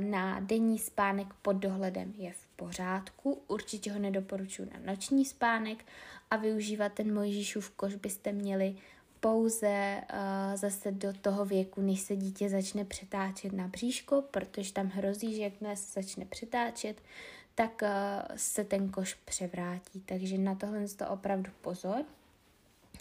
na 0.00 0.40
denní 0.40 0.78
spánek 0.78 1.26
pod 1.42 1.52
dohledem 1.52 2.14
je 2.16 2.32
v 2.32 2.46
pořádku. 2.56 3.42
Určitě 3.48 3.92
ho 3.92 3.98
nedoporučuji 3.98 4.70
na 4.72 4.92
noční 4.92 5.24
spánek 5.24 5.84
a 6.30 6.36
využívat 6.36 6.92
ten 6.92 7.14
Mojžíšův 7.14 7.70
koš 7.70 7.94
byste 7.94 8.32
měli 8.32 8.76
pouze 9.20 10.02
uh, 10.12 10.56
zase 10.56 10.92
do 10.92 11.12
toho 11.12 11.44
věku, 11.44 11.80
než 11.80 12.00
se 12.00 12.16
dítě 12.16 12.48
začne 12.48 12.84
přetáčet 12.84 13.52
na 13.52 13.68
bříško, 13.68 14.22
protože 14.30 14.72
tam 14.72 14.86
hrozí, 14.86 15.34
že 15.34 15.42
jakmile 15.42 15.76
se 15.76 16.02
začne 16.02 16.24
přetáčet, 16.24 17.02
tak 17.54 17.82
uh, 17.82 17.88
se 18.36 18.64
ten 18.64 18.88
koš 18.88 19.14
převrátí. 19.14 20.00
Takže 20.00 20.38
na 20.38 20.54
tohle 20.54 20.88
to 20.88 21.08
opravdu 21.08 21.50
pozor. 21.60 22.04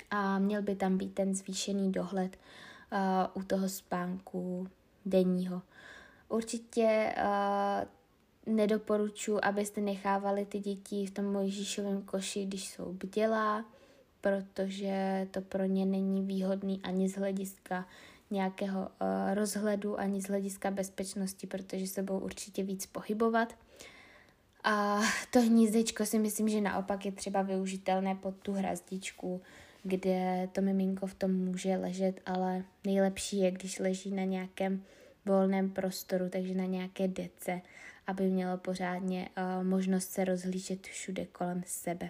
A 0.10 0.40
měl 0.40 0.62
by 0.62 0.76
tam 0.76 0.98
být 0.98 1.14
ten 1.14 1.36
zvýšený 1.36 1.92
dohled 1.92 2.38
uh, 2.92 3.42
u 3.42 3.46
toho 3.46 3.70
spánku 3.70 4.68
denního. 5.06 5.62
Určitě 6.30 7.16
uh, 7.18 8.54
nedoporučuji, 8.56 9.40
abyste 9.40 9.82
nechávali 9.82 10.46
ty 10.46 10.60
děti 10.60 11.06
v 11.06 11.12
tom 11.12 11.26
Mojžíšovém 11.26 12.02
koši, 12.02 12.46
když 12.46 12.70
jsou 12.70 12.94
bdělá, 12.94 13.66
protože 14.28 15.28
to 15.32 15.42
pro 15.42 15.66
ně 15.66 15.86
není 15.86 16.22
výhodný 16.22 16.82
ani 16.84 17.10
z 17.10 17.16
hlediska 17.16 17.88
nějakého 18.32 18.80
uh, 18.80 18.88
rozhledu, 19.34 20.00
ani 20.00 20.22
z 20.22 20.26
hlediska 20.26 20.72
bezpečnosti, 20.72 21.48
protože 21.48 21.88
se 21.88 22.04
budou 22.04 22.20
určitě 22.20 22.64
víc 22.64 22.86
pohybovat. 22.86 23.58
A 24.64 25.00
to 25.32 25.42
hnízdečko 25.42 26.06
si 26.06 26.20
myslím, 26.20 26.50
že 26.50 26.62
naopak 26.62 27.06
je 27.06 27.12
třeba 27.12 27.42
využitelné 27.42 28.16
pod 28.16 28.36
tu 28.36 28.54
hrazdičku, 28.54 29.42
kde 29.84 30.50
to 30.52 30.62
miminko 30.62 31.08
v 31.08 31.14
tom 31.14 31.34
může 31.34 31.78
ležet, 31.78 32.22
ale 32.26 32.64
nejlepší 32.86 33.38
je, 33.38 33.52
když 33.52 33.80
leží 33.80 34.12
na 34.12 34.24
nějakém 34.24 34.84
volném 35.26 35.70
prostoru, 35.70 36.30
takže 36.30 36.54
na 36.54 36.66
nějaké 36.66 37.08
dece, 37.08 37.62
aby 38.08 38.24
mělo 38.24 38.58
pořádně 38.58 39.30
uh, 39.38 39.68
možnost 39.68 40.12
se 40.12 40.26
rozhlížet 40.26 40.88
všude 40.88 41.26
kolem 41.26 41.64
sebe. 41.66 42.10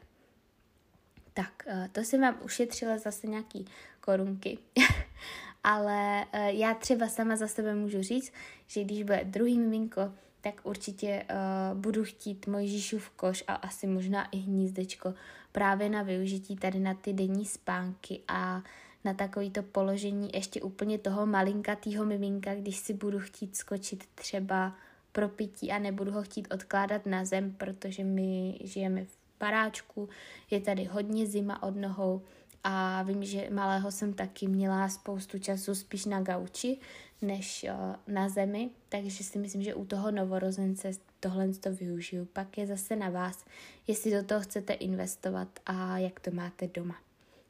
Tak, 1.38 1.64
eh, 1.68 1.90
to 1.92 2.02
jsem 2.02 2.22
vám 2.22 2.38
ušetřila 2.44 2.98
zase 2.98 3.28
nějaký 3.28 3.66
korunky, 4.02 4.58
ale 5.64 6.26
eh, 6.32 6.54
já 6.54 6.74
třeba 6.74 7.08
sama 7.08 7.36
za 7.36 7.48
sebe 7.48 7.76
můžu 7.76 8.02
říct, 8.02 8.34
že 8.68 8.84
když 8.84 9.04
bude 9.04 9.24
druhý 9.24 9.60
miminko, 9.60 10.02
tak 10.42 10.62
určitě 10.64 11.26
uh, 11.30 11.78
budu 11.80 12.04
chtít 12.04 12.48
Mojžíšův 12.48 13.10
koš 13.10 13.44
a 13.48 13.54
asi 13.54 13.88
možná 13.88 14.30
i 14.32 14.38
hnízdečko 14.38 15.14
právě 15.52 15.90
na 15.90 16.04
využití 16.04 16.56
tady 16.56 16.80
na 16.80 16.94
ty 16.94 17.14
denní 17.14 17.46
spánky 17.46 18.22
a 18.28 18.64
na 19.04 19.14
takovýto 19.14 19.64
položení 19.64 20.30
ještě 20.34 20.62
úplně 20.62 20.98
toho 20.98 21.26
malinkatýho 21.26 22.06
miminka, 22.06 22.56
když 22.56 22.78
si 22.78 22.94
budu 22.94 23.20
chtít 23.20 23.56
skočit 23.56 24.04
třeba 24.16 24.76
pro 25.12 25.30
pití 25.30 25.72
a 25.72 25.80
nebudu 25.80 26.12
ho 26.12 26.24
chtít 26.24 26.54
odkládat 26.54 27.06
na 27.06 27.26
zem, 27.26 27.52
protože 27.52 28.04
my 28.04 28.60
žijeme 28.64 29.06
v 29.06 29.17
baráčku, 29.40 30.10
je 30.52 30.60
tady 30.60 30.84
hodně 30.84 31.28
zima 31.28 31.64
od 31.64 31.76
nohou 31.76 32.22
a 32.64 33.04
vím, 33.04 33.24
že 33.24 33.50
malého 33.52 33.92
jsem 33.92 34.14
taky 34.14 34.48
měla 34.48 34.90
spoustu 34.90 35.40
času 35.40 35.76
spíš 35.76 36.06
na 36.06 36.22
gauči 36.22 36.78
než 37.22 37.66
uh, 37.70 38.14
na 38.14 38.30
zemi, 38.30 38.70
takže 38.90 39.24
si 39.24 39.40
myslím, 39.40 39.64
že 39.64 39.74
u 39.74 39.86
toho 39.86 40.12
novorozence 40.12 40.92
tohle 41.20 41.48
to 41.48 41.72
využiju. 41.72 42.26
Pak 42.26 42.58
je 42.58 42.68
zase 42.68 42.96
na 42.96 43.10
vás, 43.10 43.46
jestli 43.88 44.12
do 44.12 44.24
toho 44.24 44.42
chcete 44.42 44.74
investovat 44.74 45.48
a 45.66 45.98
jak 45.98 46.20
to 46.20 46.32
máte 46.32 46.68
doma. 46.68 46.96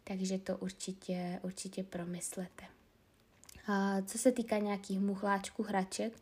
Takže 0.04 0.38
to 0.38 0.58
určitě, 0.58 1.40
určitě 1.44 1.84
promyslete. 1.84 2.64
A 3.68 4.02
co 4.02 4.18
se 4.18 4.32
týká 4.32 4.58
nějakých 4.58 5.00
muchláčků, 5.00 5.64
hraček, 5.64 6.14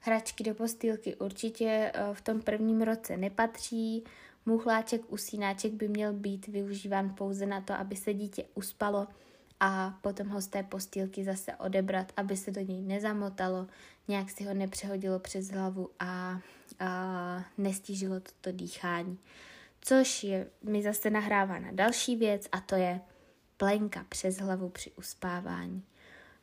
hračky 0.00 0.44
do 0.44 0.54
postýlky 0.54 1.16
určitě 1.16 1.92
eh, 1.94 2.14
v 2.14 2.20
tom 2.20 2.42
prvním 2.42 2.82
roce 2.82 3.16
nepatří. 3.16 4.04
Muchláček, 4.46 5.12
usínáček 5.12 5.72
by 5.72 5.88
měl 5.88 6.12
být 6.12 6.46
využíván 6.46 7.14
pouze 7.14 7.46
na 7.46 7.60
to, 7.60 7.72
aby 7.72 7.96
se 7.96 8.14
dítě 8.14 8.44
uspalo 8.54 9.06
a 9.60 9.98
potom 10.00 10.28
ho 10.28 10.40
z 10.40 10.46
té 10.46 10.62
postýlky 10.62 11.24
zase 11.24 11.56
odebrat, 11.56 12.12
aby 12.16 12.36
se 12.36 12.50
do 12.50 12.60
něj 12.60 12.82
nezamotalo, 12.82 13.66
nějak 14.08 14.30
si 14.30 14.44
ho 14.44 14.54
nepřehodilo 14.54 15.18
přes 15.18 15.48
hlavu 15.48 15.90
a, 16.00 16.40
a 16.80 17.44
nestížilo 17.58 18.20
toto 18.20 18.56
dýchání. 18.56 19.18
Což 19.80 20.24
je, 20.24 20.46
mi 20.62 20.82
zase 20.82 21.10
nahrává 21.10 21.58
na 21.58 21.72
další 21.72 22.16
věc 22.16 22.48
a 22.52 22.60
to 22.60 22.74
je 22.74 23.00
plenka 23.56 24.04
přes 24.08 24.36
hlavu 24.36 24.68
při 24.68 24.90
uspávání. 24.90 25.82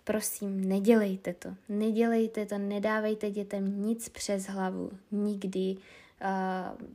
Prosím, 0.03 0.69
nedělejte 0.69 1.33
to. 1.33 1.55
Nedělejte 1.69 2.45
to, 2.45 2.57
nedávejte 2.57 3.31
dětem 3.31 3.81
nic 3.81 4.09
přes 4.09 4.45
hlavu. 4.45 4.91
Nikdy 5.11 5.75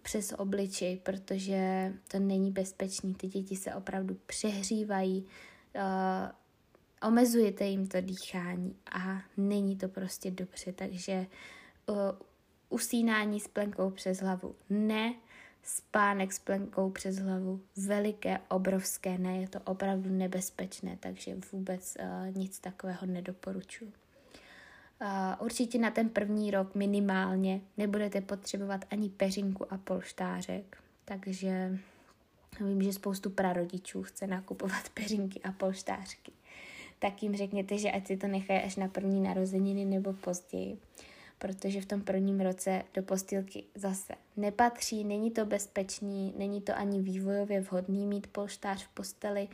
přes 0.03 0.33
obličej, 0.33 0.97
protože 0.97 1.93
to 2.09 2.19
není 2.19 2.51
bezpečný. 2.51 3.15
Ty 3.15 3.27
děti 3.27 3.57
se 3.57 3.75
opravdu 3.75 4.15
přehřívají, 4.27 5.27
uh, 5.75 7.09
omezujete 7.09 7.65
jim 7.65 7.87
to 7.87 8.01
dýchání 8.01 8.77
a 8.93 9.23
není 9.37 9.77
to 9.77 9.89
prostě 9.89 10.31
dobře. 10.31 10.73
Takže 10.73 11.27
uh, 11.87 11.97
usínání 12.69 13.41
s 13.41 13.49
plenkou 13.49 13.91
přes 13.91 14.19
hlavu 14.19 14.55
ne, 14.71 15.15
spánek 15.62 16.33
s 16.33 16.39
plenkou 16.39 16.91
přes 16.91 17.17
hlavu 17.17 17.61
veliké, 17.77 18.39
obrovské, 18.49 19.19
ne, 19.19 19.41
je 19.41 19.49
to 19.49 19.61
opravdu 19.61 20.11
nebezpečné, 20.11 20.97
takže 21.01 21.37
vůbec 21.53 21.97
nic 22.31 22.59
takového 22.59 23.07
nedoporučuji. 23.07 23.93
Určitě 25.40 25.78
na 25.78 25.90
ten 25.90 26.09
první 26.09 26.50
rok 26.50 26.74
minimálně 26.74 27.61
nebudete 27.76 28.20
potřebovat 28.20 28.85
ani 28.90 29.09
peřinku 29.09 29.72
a 29.72 29.78
polštářek, 29.78 30.76
takže 31.04 31.78
vím, 32.61 32.82
že 32.82 32.92
spoustu 32.92 33.30
prarodičů 33.30 34.02
chce 34.02 34.26
nakupovat 34.26 34.88
peřinky 34.94 35.40
a 35.40 35.52
polštářky. 35.52 36.32
Tak 36.98 37.22
jim 37.22 37.37
řekněte, 37.37 37.78
že 37.78 37.90
ať 37.90 38.06
si 38.06 38.16
to 38.16 38.26
nechají 38.26 38.62
až 38.62 38.76
na 38.76 38.88
první 38.88 39.20
narozeniny 39.20 39.85
nebo 39.85 40.12
později 40.12 40.78
protože 41.38 41.80
v 41.80 41.87
tom 41.87 42.00
prvním 42.00 42.40
roce 42.40 42.82
do 42.94 43.02
postýlky 43.02 43.64
zase 43.74 44.14
nepatří, 44.37 45.04
není 45.04 45.30
to 45.30 45.46
bezpečný, 45.46 46.35
není 46.37 46.61
to 46.61 46.76
ani 46.76 47.02
vývojově 47.02 47.61
vhodný 47.61 48.06
mít 48.06 48.26
polštář 48.26 48.85
v 48.85 48.88
posteli, 48.88 49.48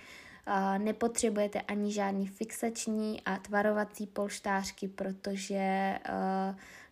nepotřebujete 0.79 1.61
ani 1.61 1.93
žádný 1.93 2.27
fixační 2.27 3.21
a 3.21 3.37
tvarovací 3.37 4.07
polštářky, 4.07 4.89
protože 4.89 5.95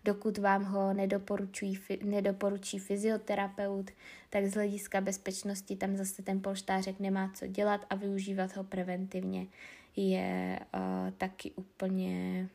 dokud 0.05 0.39
vám 0.39 0.65
ho 0.65 0.95
nedoporučují, 0.95 1.79
nedoporučí 2.05 2.79
fyzioterapeut, 2.79 3.91
tak 4.31 4.47
z 4.47 4.55
hlediska 4.55 5.01
bezpečnosti 5.01 5.77
tam 5.77 5.97
zase 5.97 6.23
ten 6.23 6.43
polštářek 6.43 7.01
nemá 7.01 7.31
co 7.35 7.47
dělat 7.47 7.87
a 7.91 7.95
využívat 7.95 8.57
ho 8.57 8.65
preventivně 8.65 9.47
je 9.97 10.61
uh, 10.75 11.11
taky 11.11 11.51
úplně 11.51 12.49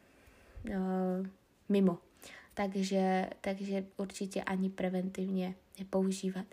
uh, 0.70 1.28
mimo 1.70 1.98
takže, 2.56 3.30
takže 3.42 3.86
určitě 3.98 4.44
ani 4.44 4.70
preventivně 4.70 5.56
nepoužívat. 5.80 6.46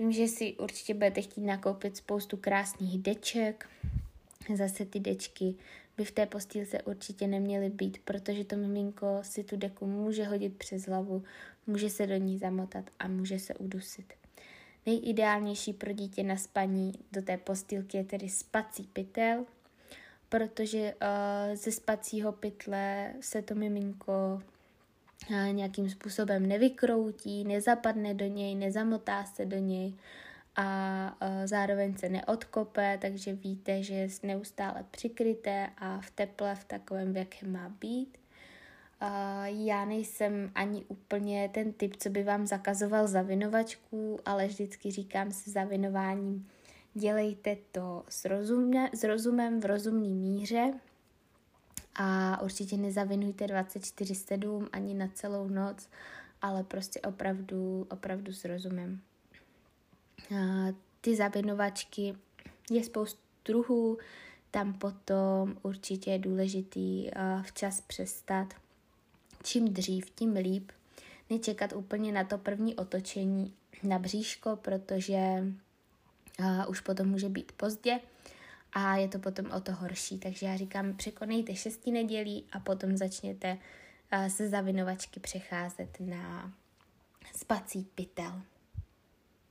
Vím, 0.00 0.12
že 0.12 0.28
si 0.28 0.56
určitě 0.56 0.94
budete 0.94 1.22
chtít 1.22 1.40
nakoupit 1.40 1.96
spoustu 1.96 2.36
krásných 2.36 2.98
deček. 2.98 3.68
Zase 4.54 4.84
ty 4.84 5.00
dečky 5.00 5.54
by 5.96 6.04
v 6.04 6.10
té 6.10 6.26
postýlce 6.26 6.82
určitě 6.82 7.26
neměly 7.26 7.70
být, 7.70 7.98
protože 8.04 8.44
to 8.44 8.56
miminko 8.56 9.18
si 9.22 9.44
tu 9.44 9.56
deku 9.56 9.86
může 9.86 10.24
hodit 10.24 10.56
přes 10.56 10.86
hlavu, 10.86 11.22
může 11.66 11.90
se 11.90 12.06
do 12.06 12.16
ní 12.16 12.38
zamotat 12.38 12.84
a 12.98 13.08
může 13.08 13.38
se 13.38 13.54
udusit. 13.54 14.12
Nejideálnější 14.86 15.72
pro 15.72 15.92
dítě 15.92 16.22
na 16.22 16.36
spaní 16.36 16.92
do 17.12 17.22
té 17.22 17.36
postýlky 17.36 17.96
je 17.96 18.04
tedy 18.04 18.28
spací 18.28 18.88
pytel, 18.92 19.44
protože 20.28 20.94
uh, 20.94 21.56
ze 21.56 21.72
spacího 21.72 22.32
pytle 22.32 23.14
se 23.20 23.42
to 23.42 23.54
miminko 23.54 24.42
nějakým 25.50 25.90
způsobem 25.90 26.46
nevykroutí, 26.46 27.44
nezapadne 27.44 28.14
do 28.14 28.26
něj, 28.26 28.54
nezamotá 28.54 29.24
se 29.24 29.46
do 29.46 29.56
něj 29.56 29.94
a 30.56 31.16
zároveň 31.44 31.96
se 31.96 32.08
neodkope, 32.08 32.98
takže 33.00 33.32
víte, 33.32 33.82
že 33.82 33.94
je 33.94 34.08
neustále 34.22 34.84
přikryté 34.90 35.70
a 35.78 36.00
v 36.00 36.10
teple 36.10 36.54
v 36.54 36.64
takovém, 36.64 37.12
v 37.12 37.16
jakém 37.16 37.52
má 37.52 37.68
být. 37.68 38.18
Já 39.44 39.84
nejsem 39.84 40.50
ani 40.54 40.84
úplně 40.84 41.50
ten 41.54 41.72
typ, 41.72 41.96
co 41.96 42.10
by 42.10 42.22
vám 42.22 42.46
zakazoval 42.46 43.06
zavinovačku, 43.06 44.18
ale 44.26 44.46
vždycky 44.46 44.90
říkám 44.90 45.30
se 45.30 45.50
zavinováním, 45.50 46.48
dělejte 46.94 47.56
to 47.72 48.04
s, 48.08 48.24
rozumne, 48.24 48.90
s 48.94 49.04
rozumem 49.04 49.60
v 49.60 49.64
rozumné 49.64 50.08
míře, 50.08 50.72
a 52.02 52.42
určitě 52.42 52.76
nezavinujte 52.76 53.46
24-7 53.46 54.68
ani 54.72 54.94
na 54.94 55.08
celou 55.14 55.48
noc, 55.48 55.88
ale 56.42 56.64
prostě 56.64 57.00
opravdu, 57.00 57.86
opravdu 57.90 58.32
s 58.32 58.44
rozumem. 58.44 59.00
Ty 61.00 61.16
zavinovačky 61.16 62.14
je 62.70 62.84
spoustu 62.84 63.20
druhů, 63.44 63.98
tam 64.50 64.74
potom 64.74 65.56
určitě 65.62 66.10
je 66.10 66.18
důležitý 66.18 67.10
včas 67.42 67.80
přestat. 67.80 68.54
Čím 69.42 69.74
dřív, 69.74 70.10
tím 70.10 70.32
líp. 70.32 70.72
Nečekat 71.30 71.72
úplně 71.72 72.12
na 72.12 72.24
to 72.24 72.38
první 72.38 72.74
otočení 72.74 73.54
na 73.82 73.98
bříško, 73.98 74.56
protože 74.56 75.44
už 76.68 76.80
potom 76.80 77.08
může 77.08 77.28
být 77.28 77.52
pozdě 77.52 78.00
a 78.72 78.96
je 78.96 79.08
to 79.08 79.18
potom 79.18 79.50
o 79.50 79.60
to 79.60 79.72
horší. 79.72 80.18
Takže 80.18 80.46
já 80.46 80.56
říkám, 80.56 80.96
překonejte 80.96 81.56
šesti 81.56 81.90
nedělí 81.90 82.46
a 82.52 82.60
potom 82.60 82.96
začněte 82.96 83.58
uh, 84.12 84.26
se 84.26 84.48
zavinovačky 84.48 85.20
přecházet 85.20 86.00
na 86.00 86.52
spací 87.36 87.88
pytel. 87.94 88.42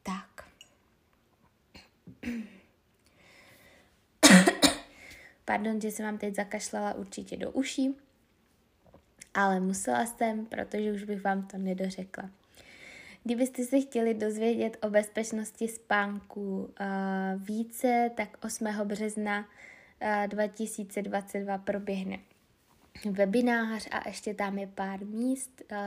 Tak. 0.03 0.47
Pardon, 5.45 5.82
že 5.82 5.91
jsem 5.91 6.05
vám 6.05 6.17
teď 6.17 6.36
zakašlala 6.36 6.93
určitě 6.93 7.38
do 7.38 7.51
uší, 7.51 7.95
ale 9.34 9.60
musela 9.60 10.05
jsem, 10.05 10.45
protože 10.45 10.91
už 10.91 11.03
bych 11.03 11.23
vám 11.23 11.47
to 11.47 11.58
nedořekla. 11.58 12.29
Kdybyste 13.23 13.63
se 13.63 13.79
chtěli 13.79 14.13
dozvědět 14.13 14.77
o 14.82 14.89
bezpečnosti 14.89 15.67
spánku 15.67 16.58
uh, 16.60 16.67
více, 17.43 18.12
tak 18.15 18.38
8. 18.45 18.65
března 18.84 19.39
uh, 20.01 20.27
2022 20.27 21.58
proběhne 21.58 22.19
webinář 23.12 23.88
a 23.91 24.08
ještě 24.08 24.34
tam 24.34 24.58
je 24.58 24.67
pár 24.67 25.05
míst, 25.05 25.62
uh, 25.71 25.77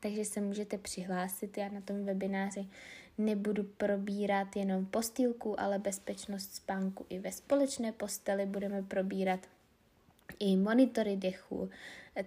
takže 0.00 0.24
se 0.24 0.40
můžete 0.40 0.78
přihlásit. 0.78 1.58
Já 1.58 1.68
na 1.68 1.80
tom 1.80 2.04
webináři 2.04 2.66
nebudu 3.18 3.64
probírat 3.64 4.56
jenom 4.56 4.86
postýlku, 4.86 5.60
ale 5.60 5.78
bezpečnost 5.78 6.54
spánku 6.54 7.06
i 7.08 7.18
ve 7.18 7.32
společné 7.32 7.92
posteli 7.92 8.46
budeme 8.46 8.82
probírat 8.82 9.40
i 10.38 10.56
monitory 10.56 11.16
dechu, 11.16 11.70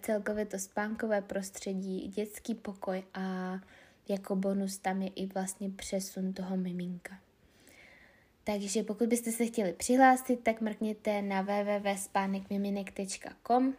celkově 0.02 0.46
to 0.46 0.60
spánkové 0.60 1.22
prostředí, 1.22 2.08
dětský 2.08 2.56
pokoj 2.56 3.04
a 3.14 3.60
jako 4.10 4.36
bonus 4.36 4.78
tam 4.78 5.02
je 5.02 5.10
i 5.10 5.26
vlastně 5.26 5.70
přesun 5.70 6.34
toho 6.34 6.58
miminka. 6.58 7.20
Takže 8.44 8.84
pokud 8.84 9.10
byste 9.10 9.32
se 9.32 9.46
chtěli 9.46 9.74
přihlásit, 9.74 10.44
tak 10.44 10.62
mrkněte 10.62 11.22
na 11.22 11.42
www.spánekmiminek.com 11.42 13.74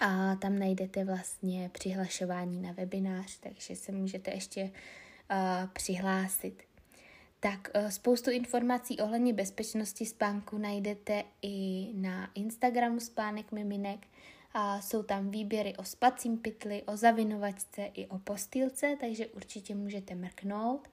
a 0.00 0.36
tam 0.36 0.58
najdete 0.58 1.04
vlastně 1.04 1.70
přihlašování 1.72 2.62
na 2.62 2.72
webinář, 2.72 3.38
takže 3.38 3.76
se 3.76 3.92
můžete 3.92 4.30
ještě 4.30 4.62
uh, 4.62 4.70
přihlásit. 5.72 6.62
Tak 7.40 7.70
uh, 7.76 7.88
spoustu 7.88 8.30
informací 8.30 8.98
ohledně 8.98 9.32
bezpečnosti 9.32 10.06
spánku 10.06 10.58
najdete 10.58 11.24
i 11.42 11.88
na 11.94 12.30
Instagramu 12.34 13.00
Spánek 13.00 13.52
Miminek 13.52 14.06
a 14.54 14.80
jsou 14.80 15.02
tam 15.02 15.30
výběry 15.30 15.76
o 15.76 15.84
spacím 15.84 16.38
pytli, 16.38 16.82
o 16.82 16.96
zavinovačce 16.96 17.82
i 17.94 18.06
o 18.06 18.18
postýlce, 18.18 18.96
takže 19.00 19.26
určitě 19.26 19.74
můžete 19.74 20.14
mrknout. 20.14 20.88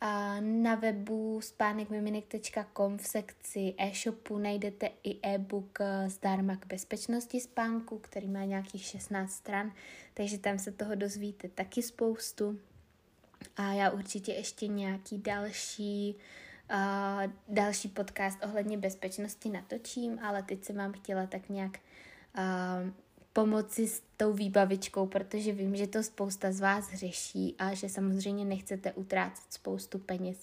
A 0.00 0.40
na 0.40 0.74
webu 0.74 1.40
spánekmiminek.com 1.40 2.98
v 2.98 3.06
sekci 3.06 3.74
e-shopu 3.78 4.38
najdete 4.38 4.90
i 5.04 5.18
e-book 5.22 5.78
zdarma 6.06 6.56
k 6.56 6.66
bezpečnosti 6.66 7.40
spánku, 7.40 7.98
který 7.98 8.28
má 8.28 8.44
nějakých 8.44 8.84
16 8.84 9.30
stran, 9.30 9.72
takže 10.14 10.38
tam 10.38 10.58
se 10.58 10.72
toho 10.72 10.94
dozvíte 10.94 11.48
taky 11.48 11.82
spoustu. 11.82 12.58
A 13.56 13.72
já 13.72 13.90
určitě 13.90 14.32
ještě 14.32 14.66
nějaký 14.66 15.18
další 15.18 16.16
uh, 16.70 17.32
další 17.48 17.88
podcast 17.88 18.44
ohledně 18.44 18.78
bezpečnosti 18.78 19.50
natočím, 19.50 20.18
ale 20.22 20.42
teď 20.42 20.64
jsem 20.64 20.76
vám 20.76 20.92
chtěla 20.92 21.26
tak 21.26 21.48
nějak 21.48 21.78
uh, 22.38 22.90
pomoci 23.32 23.88
s 23.88 24.02
tou 24.16 24.32
výbavičkou, 24.32 25.06
protože 25.06 25.52
vím, 25.52 25.76
že 25.76 25.86
to 25.86 26.02
spousta 26.02 26.52
z 26.52 26.60
vás 26.60 26.94
řeší 26.94 27.54
a 27.58 27.74
že 27.74 27.88
samozřejmě 27.88 28.44
nechcete 28.44 28.92
utrácet 28.92 29.52
spoustu 29.52 29.98
peněz 29.98 30.38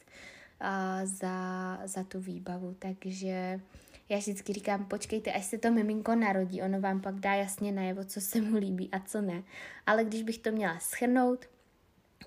uh, 0.61 1.05
za, 1.05 1.79
za 1.85 2.03
tu 2.03 2.19
výbavu. 2.19 2.75
Takže 2.79 3.61
já 4.09 4.17
vždycky 4.17 4.53
říkám, 4.53 4.85
počkejte, 4.85 5.33
až 5.33 5.45
se 5.45 5.57
to 5.57 5.71
miminko 5.71 6.15
narodí, 6.15 6.61
ono 6.61 6.81
vám 6.81 7.01
pak 7.01 7.15
dá 7.15 7.33
jasně 7.33 7.71
najevo, 7.71 8.03
co 8.03 8.21
se 8.21 8.41
mu 8.41 8.57
líbí 8.57 8.89
a 8.91 8.99
co 8.99 9.21
ne. 9.21 9.43
Ale 9.85 10.03
když 10.03 10.23
bych 10.23 10.37
to 10.37 10.51
měla 10.51 10.79
schrnout, 10.79 11.45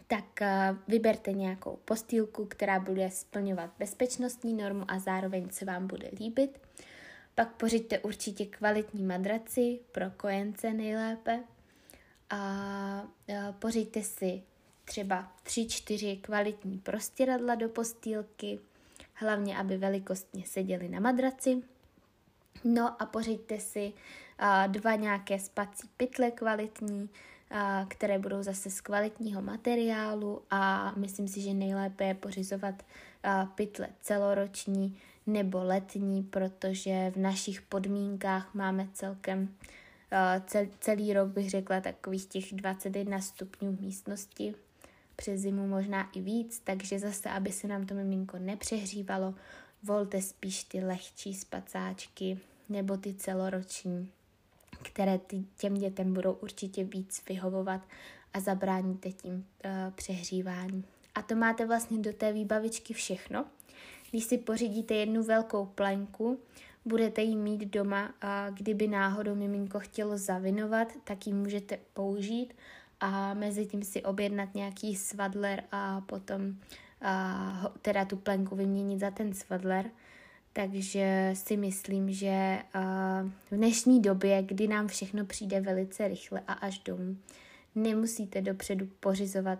tak 0.06 0.40
vyberte 0.88 1.32
nějakou 1.32 1.78
postýlku, 1.84 2.44
která 2.44 2.80
bude 2.80 3.10
splňovat 3.10 3.70
bezpečnostní 3.78 4.54
normu 4.54 4.84
a 4.88 4.98
zároveň 4.98 5.50
se 5.50 5.64
vám 5.64 5.86
bude 5.86 6.10
líbit. 6.20 6.67
Pak 7.38 7.52
pořiďte 7.52 7.98
určitě 7.98 8.46
kvalitní 8.46 9.02
madraci, 9.02 9.80
pro 9.92 10.10
kojence 10.10 10.72
nejlépe. 10.72 11.40
A 12.30 13.08
pořiďte 13.58 14.02
si 14.02 14.42
třeba 14.84 15.32
3-4 15.44 16.20
kvalitní 16.20 16.78
prostěradla 16.78 17.54
do 17.54 17.68
postýlky, 17.68 18.58
hlavně 19.14 19.58
aby 19.58 19.76
velikostně 19.76 20.46
seděly 20.46 20.88
na 20.88 21.00
madraci. 21.00 21.62
No 22.64 23.02
a 23.02 23.06
pořiďte 23.06 23.60
si 23.60 23.92
dva 24.66 24.94
nějaké 24.94 25.38
spací 25.38 25.88
pytle 25.96 26.30
kvalitní, 26.30 27.10
které 27.88 28.18
budou 28.18 28.42
zase 28.42 28.70
z 28.70 28.80
kvalitního 28.80 29.42
materiálu 29.42 30.42
a 30.50 30.92
myslím 30.96 31.28
si, 31.28 31.40
že 31.40 31.54
nejlépe 31.54 32.04
je 32.04 32.14
pořizovat 32.14 32.74
pytle 33.54 33.88
celoroční 34.00 34.98
nebo 35.28 35.64
letní, 35.64 36.22
protože 36.22 37.12
v 37.14 37.16
našich 37.16 37.62
podmínkách 37.62 38.54
máme 38.54 38.88
celkem 38.92 39.54
celý 40.80 41.12
rok, 41.12 41.28
bych 41.28 41.50
řekla, 41.50 41.80
takových 41.80 42.26
těch 42.26 42.52
21 42.52 43.20
stupňů 43.20 43.76
v 43.76 43.80
místnosti, 43.80 44.54
přes 45.16 45.40
zimu 45.40 45.66
možná 45.66 46.10
i 46.10 46.20
víc, 46.20 46.60
takže 46.64 46.98
zase, 46.98 47.30
aby 47.30 47.52
se 47.52 47.68
nám 47.68 47.86
to 47.86 47.94
miminko 47.94 48.38
nepřehřívalo, 48.38 49.34
volte 49.82 50.22
spíš 50.22 50.64
ty 50.64 50.84
lehčí 50.84 51.34
spacáčky 51.34 52.38
nebo 52.68 52.96
ty 52.96 53.14
celoroční 53.14 54.12
které 54.82 55.18
ty, 55.18 55.44
těm 55.56 55.74
dětem 55.74 56.14
budou 56.14 56.32
určitě 56.32 56.84
víc 56.84 57.22
vyhovovat 57.28 57.80
a 58.34 58.40
zabráníte 58.40 59.12
tím 59.12 59.34
uh, 59.34 59.70
přehřívání. 59.94 60.84
A 61.14 61.22
to 61.22 61.34
máte 61.34 61.66
vlastně 61.66 61.98
do 61.98 62.12
té 62.12 62.32
výbavičky 62.32 62.94
všechno. 62.94 63.44
Když 64.10 64.24
si 64.24 64.38
pořídíte 64.38 64.94
jednu 64.94 65.22
velkou 65.22 65.66
plenku, 65.66 66.38
budete 66.84 67.22
ji 67.22 67.36
mít 67.36 67.60
doma 67.60 68.14
a 68.20 68.50
kdyby 68.50 68.88
náhodou 68.88 69.34
miminko 69.34 69.80
chtělo 69.80 70.18
zavinovat, 70.18 70.88
tak 71.04 71.26
ji 71.26 71.32
můžete 71.32 71.78
použít 71.94 72.54
a 73.00 73.34
mezi 73.34 73.66
tím 73.66 73.82
si 73.82 74.02
objednat 74.02 74.54
nějaký 74.54 74.96
svadler 74.96 75.64
a 75.72 76.00
potom 76.00 76.54
a, 77.02 77.72
teda 77.82 78.04
tu 78.04 78.16
plenku 78.16 78.56
vyměnit 78.56 79.00
za 79.00 79.10
ten 79.10 79.34
svadler. 79.34 79.90
Takže 80.52 81.30
si 81.34 81.56
myslím, 81.56 82.12
že 82.12 82.58
v 83.50 83.56
dnešní 83.56 84.02
době, 84.02 84.42
kdy 84.42 84.68
nám 84.68 84.88
všechno 84.88 85.24
přijde 85.24 85.60
velice 85.60 86.08
rychle 86.08 86.40
a 86.46 86.52
až 86.52 86.78
domů, 86.78 87.16
nemusíte 87.74 88.42
dopředu 88.42 88.86
pořizovat 89.00 89.58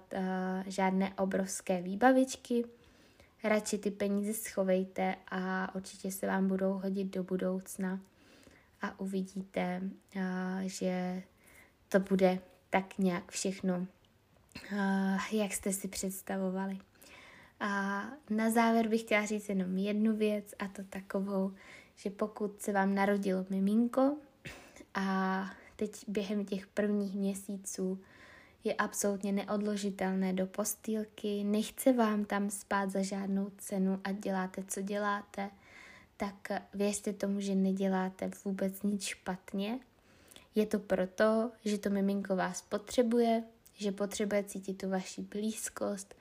žádné 0.67 1.15
obrovské 1.15 1.83
výbavičky, 1.83 2.65
radši 3.45 3.79
ty 3.79 3.91
peníze 3.91 4.35
schovejte 4.35 5.17
a 5.31 5.75
určitě 5.75 6.13
se 6.13 6.27
vám 6.27 6.49
budou 6.49 6.73
hodit 6.73 7.05
do 7.05 7.23
budoucna 7.23 8.01
a 8.83 9.01
uvidíte, 9.01 9.83
že 10.67 11.23
to 11.89 12.01
bude 12.01 12.39
tak 12.71 12.99
nějak 12.99 13.33
všechno, 13.33 13.87
jak 15.33 15.53
jste 15.53 15.73
si 15.73 15.89
představovali. 15.89 16.79
A 17.61 18.03
na 18.31 18.51
závěr 18.51 18.89
bych 18.89 19.01
chtěla 19.01 19.27
říct 19.27 19.49
jenom 19.49 19.79
jednu 19.79 20.17
věc 20.17 20.55
a 20.59 20.69
to 20.69 20.83
takovou, 20.85 21.55
že 21.97 22.11
pokud 22.11 22.63
se 22.63 22.73
vám 22.73 22.95
narodilo 22.95 23.47
miminko 23.51 24.17
a 24.95 25.51
teď 25.77 26.05
během 26.09 26.45
těch 26.45 26.67
prvních 26.67 27.15
měsíců 27.15 28.01
je 28.65 28.75
absolutně 28.75 29.33
neodložitelné 29.33 30.33
do 30.33 30.47
postýlky, 30.47 31.45
nechce 31.45 31.93
vám 31.93 32.25
tam 32.25 32.51
spát 32.51 32.91
za 32.91 33.03
žádnou 33.03 33.51
cenu 33.59 34.01
a 34.05 34.13
děláte, 34.13 34.65
co 34.69 34.83
děláte, 34.83 35.51
tak 36.17 36.49
věřte 36.75 37.13
tomu, 37.13 37.41
že 37.41 37.55
neděláte 37.55 38.31
vůbec 38.45 38.83
nic 38.83 39.03
špatně. 39.03 39.79
Je 40.55 40.67
to 40.67 40.79
proto, 40.79 41.51
že 41.65 41.79
to 41.79 41.91
miminko 41.91 42.37
vás 42.37 42.63
potřebuje, 42.63 43.43
že 43.75 43.93
potřebuje 43.93 44.45
cítit 44.45 44.75
tu 44.75 44.89
vaši 44.89 45.23
blízkost, 45.23 46.15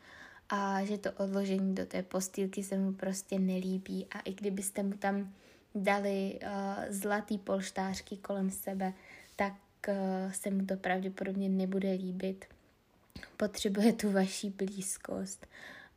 a 0.49 0.85
že 0.85 0.97
to 0.97 1.11
odložení 1.11 1.75
do 1.75 1.85
té 1.85 2.03
postýlky 2.03 2.63
se 2.63 2.77
mu 2.77 2.93
prostě 2.93 3.39
nelíbí 3.39 4.07
a 4.11 4.19
i 4.19 4.33
kdybyste 4.33 4.83
mu 4.83 4.93
tam 4.93 5.33
dali 5.75 6.39
uh, 6.43 6.49
zlatý 6.89 7.37
polštářky 7.37 8.17
kolem 8.17 8.49
sebe, 8.49 8.93
se 10.31 10.51
mu 10.51 10.65
to 10.65 10.77
pravděpodobně 10.77 11.49
nebude 11.49 11.91
líbit. 11.91 12.45
Potřebuje 13.37 13.93
tu 13.93 14.11
vaší 14.11 14.49
blízkost 14.49 15.47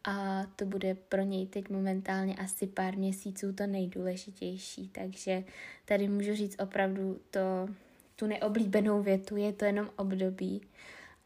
a 0.05 0.47
to 0.57 0.65
bude 0.67 0.95
pro 0.95 1.23
něj 1.23 1.47
teď 1.47 1.71
momentálně 1.71 2.37
asi 2.37 2.67
pár 2.67 2.97
měsíců 2.97 3.53
to 3.53 3.67
nejdůležitější, 3.67 4.89
takže 4.89 5.45
tady 5.85 6.09
můžu 6.09 6.35
říct 6.35 6.61
opravdu 6.61 7.21
to, 7.31 7.69
tu 8.17 8.27
neoblíbenou 8.27 9.03
větu, 9.03 9.37
je 9.37 9.53
to 9.53 9.65
jenom 9.65 9.91
období 9.97 10.61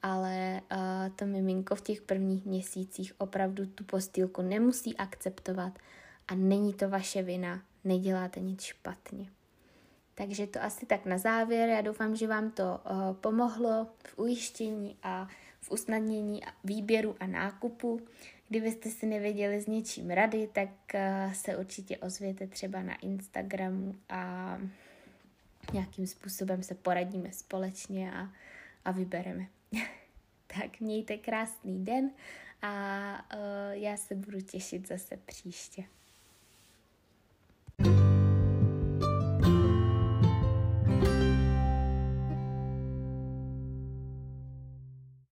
ale 0.05 0.61
uh, 0.72 0.79
to 1.16 1.27
miminko 1.27 1.74
v 1.74 1.81
těch 1.81 2.03
prvních 2.03 2.44
měsících 2.44 3.12
opravdu 3.18 3.66
tu 3.66 3.85
postýlku 3.85 4.42
nemusí 4.42 4.96
akceptovat 4.96 5.79
a 6.29 6.35
není 6.35 6.74
to 6.74 6.88
vaše 6.88 7.22
vina, 7.22 7.62
neděláte 7.85 8.40
nic 8.40 8.62
špatně. 8.62 9.27
Takže 10.14 10.46
to 10.46 10.62
asi 10.62 10.87
tak 10.87 11.07
na 11.07 11.18
závěr. 11.18 11.68
Já 11.68 11.81
doufám, 11.81 12.16
že 12.16 12.27
vám 12.27 12.50
to 12.50 12.81
uh, 12.90 13.14
pomohlo 13.14 13.88
v 14.07 14.18
ujištění 14.18 14.96
a 15.03 15.29
v 15.61 15.70
usnadnění 15.70 16.42
výběru 16.64 17.16
a 17.20 17.27
nákupu. 17.27 18.00
Kdybyste 18.48 18.90
si 18.90 19.07
nevěděli 19.07 19.61
s 19.61 19.66
něčím 19.66 20.11
rady, 20.11 20.48
tak 20.53 20.68
uh, 20.94 21.33
se 21.33 21.57
určitě 21.57 21.98
ozvěte 21.98 22.46
třeba 22.46 22.83
na 22.83 22.94
Instagramu 22.94 23.94
a 24.09 24.59
nějakým 25.72 26.07
způsobem 26.07 26.62
se 26.62 26.74
poradíme 26.74 27.33
společně 27.33 28.12
a, 28.12 28.29
a 28.85 28.90
vybereme. 28.90 29.46
tak 30.46 30.81
mějte 30.81 31.16
krásný 31.16 31.85
den 31.85 32.11
a 32.62 33.35
uh, 33.35 33.72
já 33.72 33.96
se 33.96 34.14
budu 34.14 34.40
těšit 34.40 34.88
zase 34.88 35.16
příště. 35.16 35.85